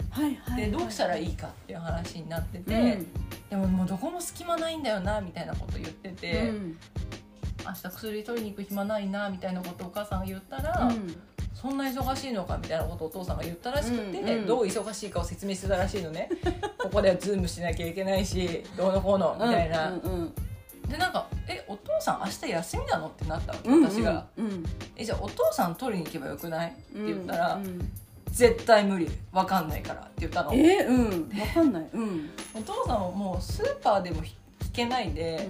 [0.09, 3.07] はいはいでどうしたらいいかっていう話になってて、うん。
[3.49, 6.77] でももうどこも隙間ないんだよなみたいなこと言ってて、うん。
[7.63, 11.15] 明日薬取りに行く暇ないなみたいなことをお母さんが言ったら、うん
[11.61, 16.29] そんな忙しいのかみたいなことをお父さんが言ったらしくて、うんうんどう忙しいかを説明してたらしいのね
[16.79, 19.99] ここではズームしなきゃいけないしどうのこうのみたいな、うん。
[19.99, 20.33] うん
[20.89, 24.25] でなんか「えお父さん明日休みなの?」ってなったわけうん私が。
[24.35, 24.65] うん
[24.97, 27.91] 「えじゃあお父さん取りに行けばよくない?」って言ったら「うんうん
[28.31, 30.53] 絶対無理わかんないから」って言ったの。
[30.53, 31.29] えうん。
[31.37, 31.87] わかんない。
[31.93, 32.29] うん。
[32.55, 34.31] お父さんはもうスーパーでも引
[34.73, 35.49] けないで、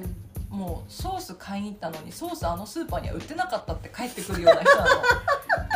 [0.50, 5.02] もうソース買いに行ったのにソースあのスーパーには売ってなかったって帰ってくるような人なの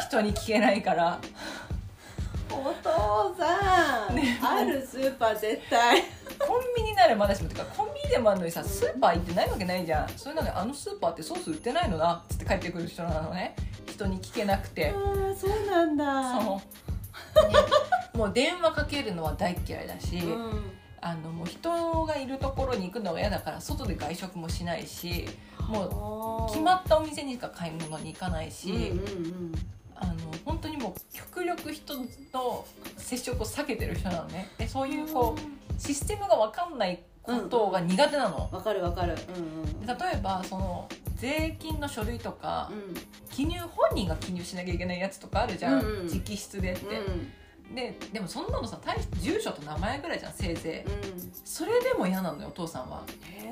[0.07, 1.19] 人に聞けないから。
[2.51, 6.01] お父さん、あるスーパー絶対。
[6.39, 10.09] コンビニならまだしもてかコンビニでもあるのにさスーパー行ってないわけないじゃん。
[10.09, 12.15] それなのにあのスーパーってソース売ってないのな。
[12.15, 13.55] っつって帰ってくる人なのね。
[13.87, 14.93] 人に聞けなくて。
[14.95, 16.39] ああそうなんだ。
[16.39, 16.63] その、ね、
[18.13, 20.71] もう電話かけるのは大っ嫌いだし、うん。
[21.01, 25.27] あのもう人がいるところに行くのが嫌だから外で外食もしないし
[25.67, 29.51] もう決まったお店にしか買い物に行かないし、うんうん
[29.95, 31.93] あの本当にもう極力人
[32.31, 32.67] と
[32.97, 34.49] 接触を避けてる人なのね。
[34.57, 39.15] でそういうこうシステムが分かんないことが苦手なの、わかるわかる。
[39.35, 39.85] うんうん。
[39.85, 46.07] で例えばその税金の書類とかう記入本人が記入しなきゃいけないやつとかあるじゃん、うんうん。
[46.07, 47.31] 直筆でって、ん
[47.73, 50.89] ででもそんなのさ大して住所と名前ぐらいじゃんせいぜい。
[50.89, 51.31] うん。
[51.43, 53.03] それでも嫌なのよお父さんは。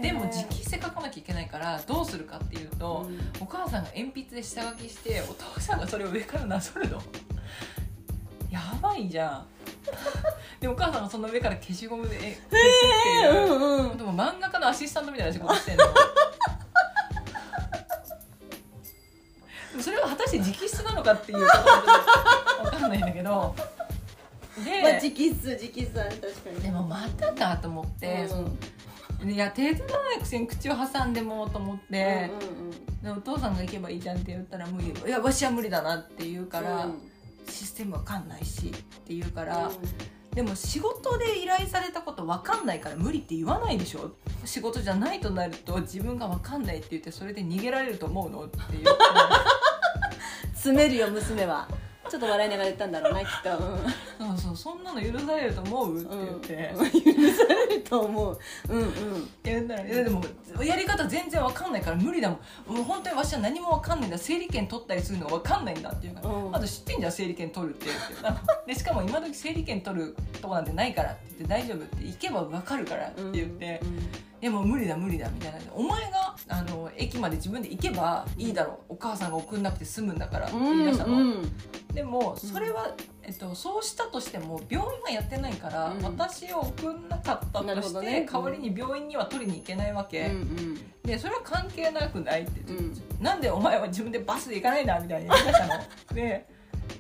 [0.02, 3.20] でも直筆で書かなきゃいけないからどうするかっていうと、うん。
[3.42, 7.02] お母さんが鉛筆で下書きしてお父さんがそれを上からなぞるの。
[8.52, 9.48] やばいじゃん。
[10.62, 12.50] でお母さんがその上から消しゴムでえ消すっ
[13.04, 13.98] ていう、うんうん。
[13.98, 15.86] でも漫画家のアシスタントみたいな仕事してんの。
[19.82, 21.64] それは果たして直筆なのかっていうとこ
[22.62, 23.56] ろで分かんないんだけど。
[23.58, 23.64] で、
[24.58, 26.62] まあ直筆直筆はね確かに。
[26.62, 28.30] でもまたかと思って、
[29.26, 32.30] いや手伝わないくせに口を挟んでもと思って、
[33.02, 34.90] でお父さんが行けばいいじゃんって言ったら無理。
[34.90, 36.88] いやわしは無理だなって言うから、
[37.48, 39.72] システムわかんないしって言うから、
[40.34, 44.16] でも仕事で依頼されたことわかんないから無理って言わないでしょ。
[44.46, 48.90] 仕事じゃないとなると自分がわかんないって言ってそれで逃げられると思うのって言って
[50.54, 51.68] 詰めるよ娘は
[52.10, 53.50] ちょっと笑いながら言ったんだろうなきっと、
[54.20, 58.40] そうそうそんなの許されると思うって言って、うん、許されると思う。
[58.70, 59.30] うんうん。
[59.44, 60.22] 言ったらいやでも
[60.64, 62.40] やり方全然わかんないから無理だも
[62.70, 62.76] ん。
[62.76, 64.18] もう本当にわしは何もわかんないんだ。
[64.18, 66.52] 整理券取ったりするのがわかんないんだって言うから、うん。
[66.52, 68.28] まず知ってんじゃん整理券取るって言って。
[68.28, 73.82] あ でしかも今時整理券取るとこなんてないからって言って大丈夫って行けばわかるからって言って、
[74.44, 78.94] いやもう無理だ無理だみたいなお前があの駅まで自分で行けばいいだろう。
[78.94, 81.52] お母さんが送んなくて済むんだからってうん言い出したの、うん
[81.94, 86.02] でもそれは、えっと、そうしたとしても病院がやってないから、うん。
[86.02, 88.28] 私を送んなかったとして、ね。
[88.30, 93.24] 代わりに病院には取りに行けないわけ、うんでそれは関係なくないって言って、うん。
[93.24, 95.74] なんでお前は自分でバスで行かないんだみたいに言い出したの。
[96.14, 96.48] で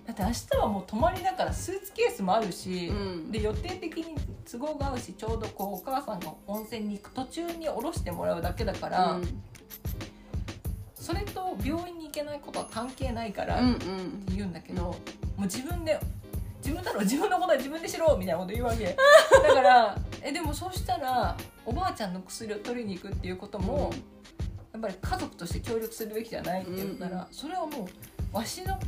[0.05, 3.31] だって明日はもう泊まりだからスーツケースもあるし、うん。
[3.31, 4.15] で予定的に
[4.49, 9.19] 都合が合うしちょうどこうお母さんが温泉に行く途中に降ろしてもらうだけだから、
[10.95, 14.95] それと病院に行けないことは関係ないからうんってうん言うんだけど、も
[15.39, 15.99] う自分で
[16.57, 18.95] 自分だろ自分のことは自分でしろみたいなこと言うわけ。
[19.43, 23.91] だからえでもそうしたらおばあちゃんの薬を取りに行くっていうことも、
[24.71, 27.27] やっぱり家族として協力するべきじゃないって言ったら、うんうん。
[27.31, 27.87] それはもう
[28.33, 28.79] わしのわ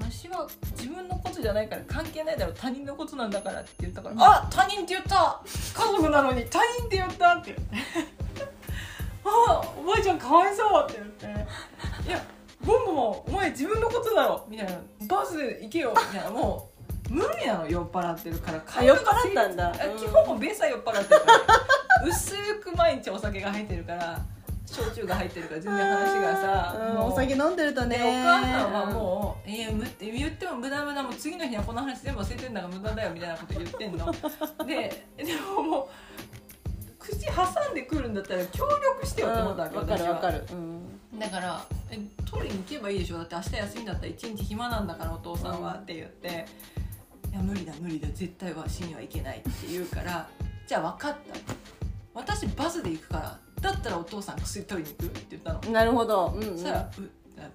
[0.00, 4.22] わしは自分のことじゃないから関係ないだろ他人のことなんだからって言ったから、うん。
[4.22, 5.42] あ他人って言った。
[5.44, 7.54] 家族なのに他人って言ったって。
[7.54, 7.76] 言って
[9.24, 12.08] あおばあちゃんかわいそうって言って。
[12.08, 12.24] いや
[12.64, 14.46] ボンボもお前自分のことだろ。
[14.48, 14.78] みたいな。
[15.06, 15.94] バスで行けよ。
[15.94, 16.30] みたいな。
[16.30, 16.70] も
[17.10, 18.64] う無理なの酔っ払ってるから。
[18.66, 19.68] あ酔っ払ったんだ。
[19.70, 21.38] あ基本もうベースは酔っ払ってるから。
[22.08, 24.20] 薄く毎日お酒が入ってるから
[24.74, 27.96] 焼酎が入ってるから全然話がさうんお酒飲んでるとね。
[27.98, 34.12] でお母さんはもう「いやむって言っても無駄無駄もう次の日にはこの話全部忘れてんだから無駄だよ」みたいなこと言ってんの。
[34.66, 35.24] でで
[35.56, 35.88] ももう
[36.98, 40.10] 口挟んでくるんだったら協力してよって思ったわけ、わかる私は。
[40.14, 41.18] わかるうん。
[41.18, 41.98] だからえ
[42.30, 43.18] 取りに行けばいいでしょ？
[43.18, 46.46] だって明日休みだったら一日暇なんだからお父さんはって言って
[47.32, 50.28] 「いや無理だ無理だ絶対わしには行けない」って言うから
[50.68, 51.18] 「じゃあ分かった」
[52.14, 55.60] 私バスで行くからだったらお父さん薬取りに行くって言ったの。
[55.72, 56.32] なるほど。
[56.34, 56.58] うんうん。
[56.58, 57.50] そしたら「うっ」ってなっ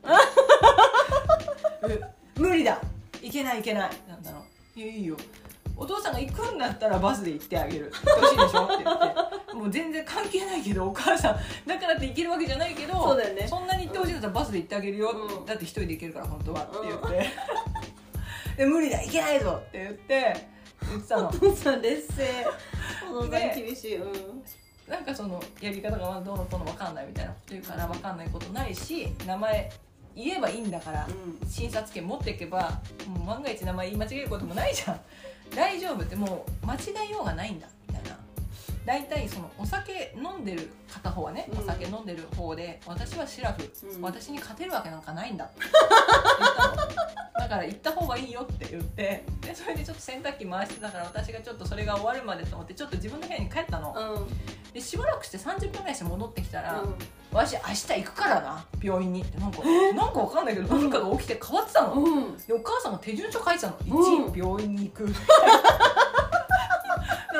[1.90, 1.96] て。
[2.38, 2.82] う無理だ。
[3.22, 4.44] 行けない行けない」なんだろう
[4.80, 5.18] 「いやいいよ。
[5.76, 9.34] お父さんが行くんだったらバスで行ってあげる」「行ってほしいでしょ」って言って。
[9.54, 11.68] もう全然関係ないけどお母さん。
[11.68, 13.46] だからって行けるわけじゃないけどそうだよね。
[13.46, 15.46] んなに行ってほほしいんだったらバスで行ってあげるよ、うん。
[15.46, 16.64] だって一人で行けるから本当は。
[16.64, 17.30] って言って、
[18.58, 20.38] で無理だ行けないぞって言って
[20.90, 21.30] 言ってたの。
[21.30, 22.48] お父さん劣勢。
[23.12, 23.98] お父さんで厳しい。
[23.98, 24.44] うん
[24.88, 29.72] なんかそのやり方がどうのこうの分かんないみたいなこと言うから分かんないことないし名前
[30.16, 31.50] 言えばいいんだから、うん。
[31.50, 35.00] 診察券持っていけばもう万が一名前言い間違えることもないじゃん。
[35.56, 36.78] 大丈夫ってもう間違
[37.10, 37.68] えようがないんだ
[38.86, 41.60] 大体そのお酒飲んでる片方はね、うん。
[41.60, 43.64] お酒飲んでる方で私はシラフ、
[43.96, 44.02] うん。
[44.02, 45.46] 私に勝てるわけなんかないんだ。
[45.46, 45.72] っ て言っ
[46.56, 46.84] たの。
[47.44, 54.72] だから行った方がいいよって言ってでそれでちょっと洗濯機回してたから私がちょっとそれが終わるまでと思ってちょっと自分の部屋に帰ったの、うん。
[54.74, 56.96] でしばらくして30分ぐらいして戻ってきたら、うん。
[57.32, 59.38] 私明日行くからな病院にって。
[59.40, 59.60] なんか
[59.96, 62.38] なんかわかんないけど何かが起きて変わってたの、うん。
[62.38, 63.78] でお母さんが手順書書いてたの。
[63.80, 64.26] うん。
[64.28, 65.08] 1病院に行く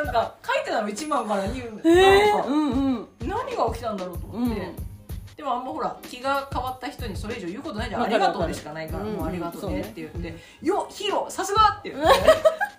[0.06, 3.08] なんか書いてたの1番から2番、えー、うんうん。
[3.22, 4.76] 何が起きたんだろうと思って、うん。
[5.36, 8.04] でもあんまほら気が変わった人にそれ以上言うことないじゃん。
[8.04, 12.08] ありがとうでしかないから、うんもうありがとうねうんって言って「そうねよヒーローさすが!」って言って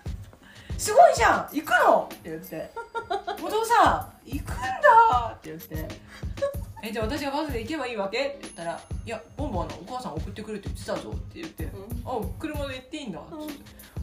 [0.77, 2.71] 「すごいじゃん行くの!」って言って
[3.43, 5.87] 「お父さん行くんだ!」って言って
[6.85, 11.67] 「えじゃあ私がバスで行けばいいわけ?」って言ったら「いやボンボンのお母さん送ってくるって言ってたぞ」って言って
[12.05, 13.55] 「あ車で行っていいんだ」って言って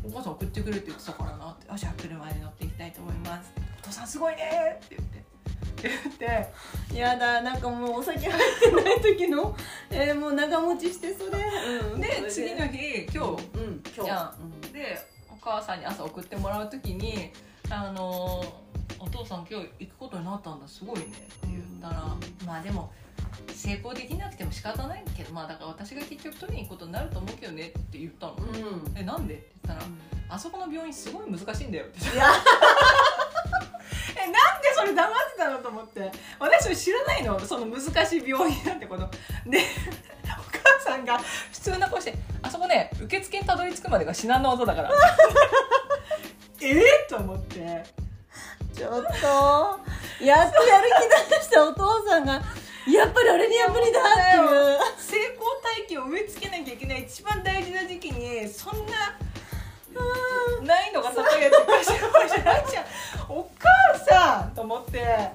[0.04, 5.22] お母さん送ってくるって言ってたからな」って「あじゃあ車で乗っていきたいと思います」お父さんすごいね!」って言って。
[5.82, 6.52] 言って。
[6.94, 9.56] やだなんかもうお酒入ってない時の
[9.90, 11.42] えー、もう長持ちしてそれ、
[11.92, 13.18] うん、で次の日今日。
[13.18, 14.04] うん今日。
[14.04, 14.60] じゃん。
[14.72, 17.32] でお母さんに朝送ってもらう時に
[17.70, 18.71] 「あのー
[19.02, 22.04] お父さん今日行くことになったんだすごいね」って言ったら
[22.46, 22.92] 「まあでも
[23.52, 28.34] 成功できなくても仕方ないけどまあだから私が結局取りに行くことになると思うけどね」って言ったの。
[28.34, 29.90] うん、うん「えなんで?」って言ったら
[30.30, 31.98] 「あそこの病院すごい難しいんだよ」って。
[32.00, 32.26] 言っていや。
[34.14, 36.12] えなんでそれ黙ってたのと思って。
[36.38, 37.40] 私それ知らないの。
[37.40, 39.08] その難しい病院なんてこと。
[39.46, 44.90] でお母さんが普通な顔してあそこね受付にたどり着くまでが至難の技だから。
[46.60, 46.80] え？
[47.04, 47.84] っと思って
[48.74, 50.88] ちょっとやっとやる
[51.28, 54.92] 気出したお父さんがやっぱり俺には無理だっていう。
[54.96, 59.16] 成功体験を植え付けなきゃいけない一番大事な時期にそんな
[60.64, 62.84] 難易度が高いやつ会社じゃないじゃん
[63.28, 65.30] お母さんと思って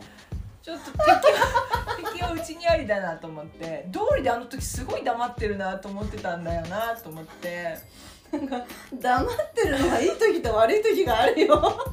[0.63, 7.77] ちょっと敵は敵はうちにありだなと思って道理であの時すごい黙ってるなと思ってたんだよなと思って
[8.31, 11.87] なんか黙ってるのはいい時と悪い時があるよ。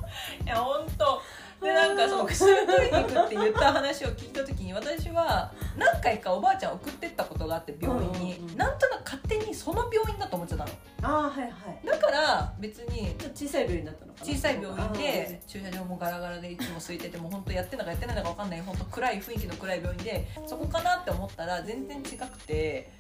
[0.45, 1.23] いや本当。
[1.65, 8.57] でなんかその薬を取りに行くって言った話を聞いた時に私は何回かおばあちゃんを送ってったことがあって病院に、うんうんうん。
[8.59, 10.71] なんとなく勝手にその病院だと思っちゃったの。
[11.03, 11.87] ああはいはい。
[11.87, 14.27] だから別に小さい病院だったのかな。
[14.27, 18.61] 小さい病院で駐車場もガラガラでいつも空いててもう本当やってんのかやってないのか分かんない。
[18.61, 22.91] 本当暗い雰囲気の暗い病院でそこかなって思ったら全然違くて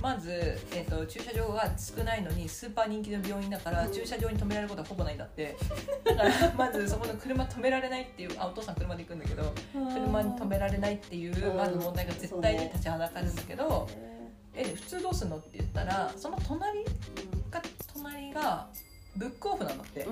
[0.00, 0.30] まず、
[0.72, 3.92] えー、と駐車場が少ないのにスーパー人気の病院だから、うん。
[3.92, 5.56] 駐車場に止められることはほぼないんだって。
[6.04, 11.56] だから まずそこの車止められないっていうあお父さん車で行くんだけど車に止められないっていううん。
[11.56, 13.88] まず問題が絶対に立ちはだかるんだけど、
[14.54, 16.84] え普通どうすんのって言ったらその隣
[17.50, 18.68] が隣が
[19.16, 20.00] ブックオフなんだって。
[20.00, 20.06] だ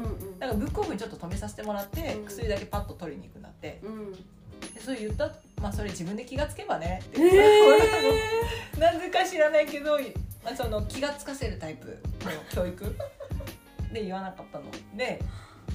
[0.47, 2.25] からブックオフにちょっと止めさせてもらって、うん。
[2.25, 3.81] 薬だけパッと取りに行くんだって
[4.79, 5.31] それ言った
[5.61, 7.01] まあそれ自分で気がつけばね。
[7.05, 9.99] って、え なぜか知らないけど、
[10.45, 12.97] まあ、その気がつかせるタイプの教育。
[13.93, 14.65] で言わなかったの。
[14.95, 15.21] で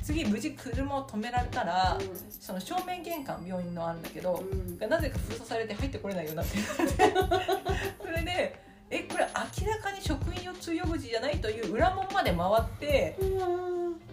[0.03, 1.97] 次無事車を止められたら、
[2.39, 4.77] その正面玄関病院のあるんだけど、うん。
[4.77, 6.57] がなぜか封鎖されて入ってこれないようになって。
[6.57, 6.63] る
[8.01, 13.71] それでえこれ明らかに職員用通用口じゃないという裏門まで回ってうん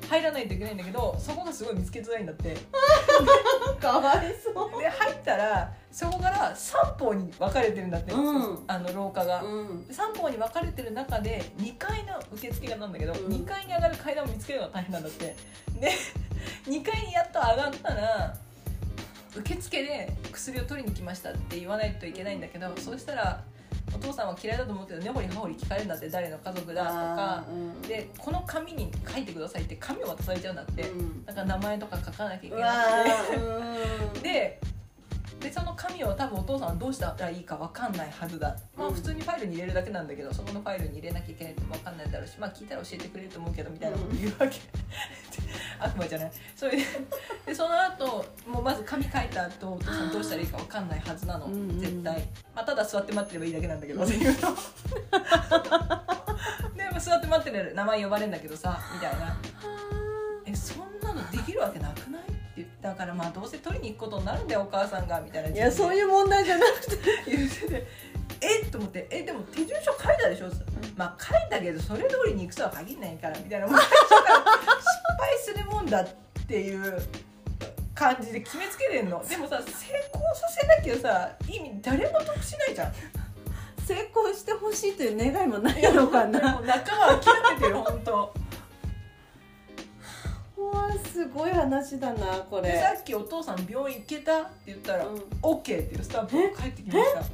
[0.09, 2.57] 入らないといけないんだけどそこがすごい見つけづらいんだって。
[3.81, 4.81] かわいそう。
[4.81, 8.65] で入ったらそこから3方に分かれてるんだって、うん。
[8.67, 9.87] あの廊下が、うん。
[9.91, 13.33] 3方に分かれてる中で2階の受付がなんだけど、うん。
[13.33, 15.37] 2階に上がる階段を見つけるのが大変なんだって。
[15.81, 15.91] で
[16.67, 18.35] 2階にやっと上がったら
[19.37, 23.43] 受付で薬を取りに来ましたって言わないといけないんだけどそうしたら
[23.95, 27.45] お父さんは嫌いだと思うけど根掘り葉掘り聞かれるんだって誰の家族だとか。
[27.51, 27.83] うん。
[27.83, 31.25] でこの紙に書いてくださいって紙を渡されちゃうんだって、うん。
[31.25, 32.85] だから名前とか書かなきゃいけな
[34.13, 34.23] くて。
[34.23, 34.61] で
[35.41, 38.95] でその紙を多分お父さんはどうしたらいいか分かんないはずだ、まあ、うん。
[38.95, 44.59] 普通にファイルに入れるだけなんだけどそこのファイルに入れなきゃいけないって分かんないだろうしまあ聞いたら教えてくれると思うけどみたいなこと言うわけ、
[45.79, 46.33] 悪魔じゃない。
[46.57, 46.83] それで
[47.47, 51.47] でその後もうまず紙書いた後お父さんどうしたらいいか分かんないはずなの。
[51.79, 54.45] 絶対、まあ、ただ座って待ってればいいだけなんだけどっていうの
[56.77, 59.37] でも座って待ってる名前呼ばれるんだけどさみたいな。
[60.47, 62.23] えそんなのできるわけなくない？
[62.59, 65.49] 言ったからまあどうせ取りに行くことになるんだよお母さんがみたいな。
[65.51, 66.97] いやそういう問題じゃなくて。
[67.37, 67.87] 言ってて
[68.41, 70.51] えっと思って「えでも手順書書いたでしょ?」
[70.97, 73.67] まあ書いたけどそれ通りにいくとは限らないからみたいな。
[73.67, 73.89] 失敗
[75.41, 76.09] するもんだっ
[76.47, 77.01] ていう
[77.95, 79.23] 感じで決めつけてんの。
[79.27, 79.71] でもさ成
[80.15, 82.93] 功させなきゃさ意味誰も得しないじゃん。
[83.87, 86.53] 成功してほしいという願いもないのかな。
[86.55, 88.33] もう仲間諦めてる本当。
[88.35, 88.48] う
[90.67, 92.73] わすごい話だなこれ。
[92.73, 97.21] でさっきお父さん病院行けたって言ったらうん「OK」っていうスタンプが返ってきました。
[97.21, 97.25] だ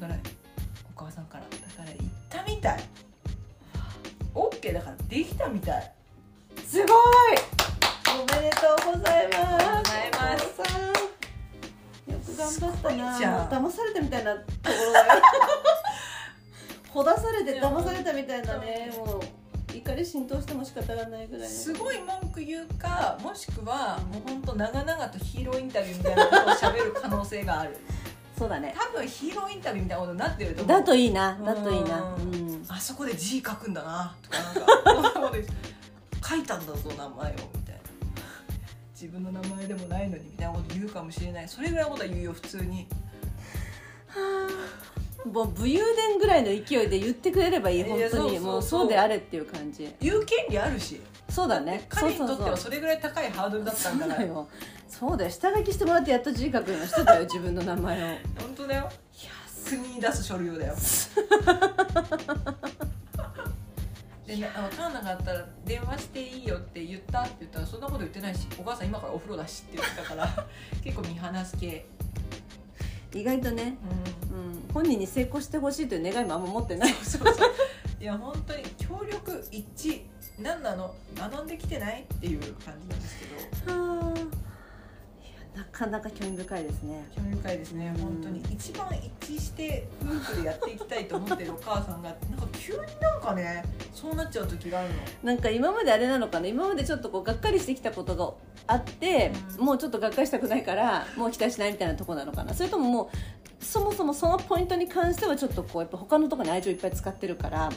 [0.00, 0.14] から
[0.96, 2.80] お母さんからだから行ったみたい。
[4.34, 5.92] OK だからできたみたい。
[6.66, 6.88] すごい！
[8.12, 9.42] おめでとうございます。
[9.44, 10.82] ありがとうございますお父さん。
[12.12, 13.32] よく頑張ったすごいなじゃん。
[13.32, 15.00] もう騙されたみたいなところが
[16.90, 19.20] ほだされて騙されたみたいなねもう
[19.74, 27.76] 怒り浸透しても仕方がないぐらいのすごい文句言うかもしくはもうほんと長々とヒーローインタビューみたいなことを喋る可能性がある。
[28.38, 28.74] そうだね。
[28.76, 30.78] 多分ヒーローインタビューみたいなことになってると思う。
[30.78, 32.00] だといいなだといいな。
[32.14, 32.62] ううん。
[32.62, 34.54] んあそこで字書くんだなとかなん
[35.12, 35.32] か
[36.28, 37.80] 書いたんだぞ名前をみたいな。
[38.94, 41.48] 自分の名前でもないのにみたいなこと言うかもしれない。
[41.48, 42.86] それぐらいのことは言うよ普通に
[45.24, 49.94] もう武勇伝ぐらいの勢いで言ってくれればいいいや本当にもうそうであれっていう感じ。
[50.00, 51.00] 言う権利あるし。
[51.28, 51.86] そうだね。
[51.88, 54.24] 彼にとってはそれぐらい高いハードルだったんだから。
[54.24, 54.48] うそうだよ。
[54.88, 55.30] そうだよ。
[55.30, 57.98] 下書きしてもらってやっと字書くような人だよ 自分の名前を。
[57.98, 58.90] いや本当だよ。
[59.70, 60.74] 国に出す書類をだよ。
[64.26, 70.46] でな分かんなかったら「電話していいよ」って言ったって言ったらそんなこと言ってないしお母さん今からお風呂だしって言ってたから
[70.84, 71.84] 結構見放す系。
[73.12, 73.76] 意外とね、
[74.30, 76.92] ううん、本人に成功してほしいという願いもあんま持ってない。
[76.92, 77.50] んそうそう。
[78.00, 80.02] いや本当に協力一致。
[80.38, 83.16] 何なの学んできてないっていう感じなんです
[83.64, 83.72] けど。
[83.72, 84.20] はあ。
[85.52, 87.04] なかなか興味深いですね。
[87.14, 87.92] 興味深いですね。
[87.96, 88.88] うん本当に一番
[89.20, 94.94] 一致して夫婦でやっていきたいと思ってるお母さんがなんか急になんかねそうなっちゃう時があるの。
[95.24, 96.46] なんか今まであれなのかな？
[96.46, 98.32] 今までちょっとこうがっかりしてきたことが
[98.68, 99.64] あって、うん。
[99.66, 102.54] もうちょっとがっかりしたくないからもう期待しないみたいなところなのかな？
[102.54, 107.68] それとももうそもそもそのポイントに関してはちょっとこうやっぱ他のところに愛情いっぱい使ってるから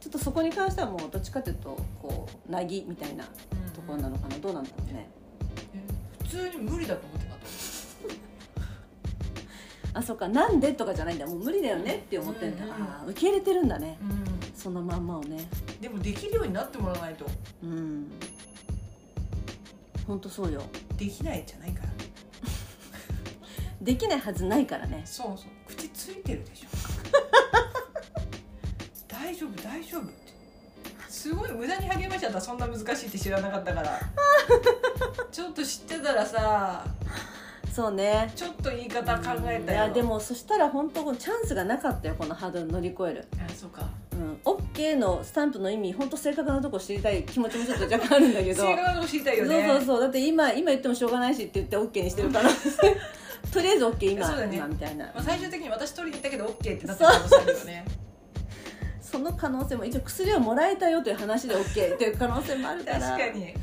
[0.00, 5.08] ちょっとそこに関してはもうどっちかというとこうなぎみたいなところなのかなどうなんだろうね。
[6.22, 7.38] 普通に無理だと思ってたと
[9.98, 11.26] あそっかなんでとかじゃないんだ。
[11.26, 13.96] もう無理だよねって思ってんだ、うんうんあー受け入れてるんだね。
[14.56, 15.46] そのまんまをね。
[15.80, 17.26] でもできるようになってもらわないと。
[17.62, 18.10] うん。
[20.06, 20.62] 本当そうよ。
[20.96, 21.93] できないじゃないから
[23.84, 25.02] できないはずないからね。
[25.04, 25.46] そうそう。
[25.68, 26.68] 口ついてるでしょ。
[29.06, 30.14] 大丈夫大丈夫って。
[31.08, 32.40] すごい無駄に励ましちゃった。
[32.40, 34.00] そんな難しいって知らなかったから。
[35.30, 36.84] ちょっと知ってたらさ
[37.72, 38.30] そうね。
[38.36, 43.26] ちょっと言い方考えたいよやでもそしたら本当チャンスがなかったよこのハードル乗り越える。
[43.36, 43.90] あそうか。
[44.12, 48.62] うん、OK のスタンプの意味本当正確なとこ知りたい気持ちもちょっと若干あるんだけど。
[48.62, 50.00] 正確なとこ知りたいよそうねそうそう。
[50.00, 52.48] だって今今言ってもしょうがないしって言って OK にしてるから
[53.54, 54.56] とりあえず OK 今そうだね。
[54.56, 55.04] 今みたいな。
[55.06, 57.84] まあ、最終的に私取りに行ったけど OK ってなった可能性あるよね。
[59.00, 63.54] その可能性も一応薬をもらえたよという話で OK っていう可能性もあるから確かに。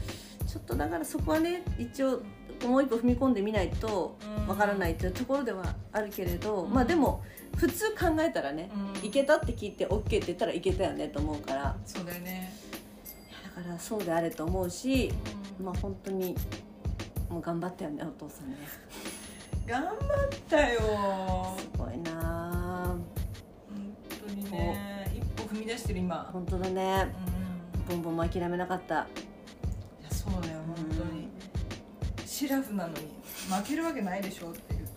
[0.47, 2.21] ちょっとだからそこはね一応
[2.65, 4.47] もう一歩踏み込んでみないとうん。
[4.47, 6.73] わからないというところではあるけれど、うん。
[6.73, 7.21] まあでも
[7.57, 8.71] 普通考えたらね、
[9.01, 9.05] うん。
[9.05, 11.75] いけたって聞いて OK って言ったらいけたよねと思うから。
[11.85, 12.53] そうだよね、
[13.57, 15.11] だからそうであれと思うし
[15.61, 16.33] まあ本当に
[17.29, 18.55] もう頑張ったよねお父さんね
[19.67, 19.97] 頑張っ
[20.49, 21.55] たよ。
[21.57, 22.11] すごいな。
[22.13, 23.95] あ本
[24.27, 25.11] 当にね。
[25.15, 26.29] 一歩踏み出してる今。
[26.33, 27.13] 本当だね。
[27.25, 27.31] うん
[27.87, 28.95] ボンボンも諦めなかった。
[28.95, 28.97] い
[30.03, 31.29] やそうだよ本当に。
[32.25, 32.95] シラフなのに
[33.49, 34.87] 負けるわけないでしょっていう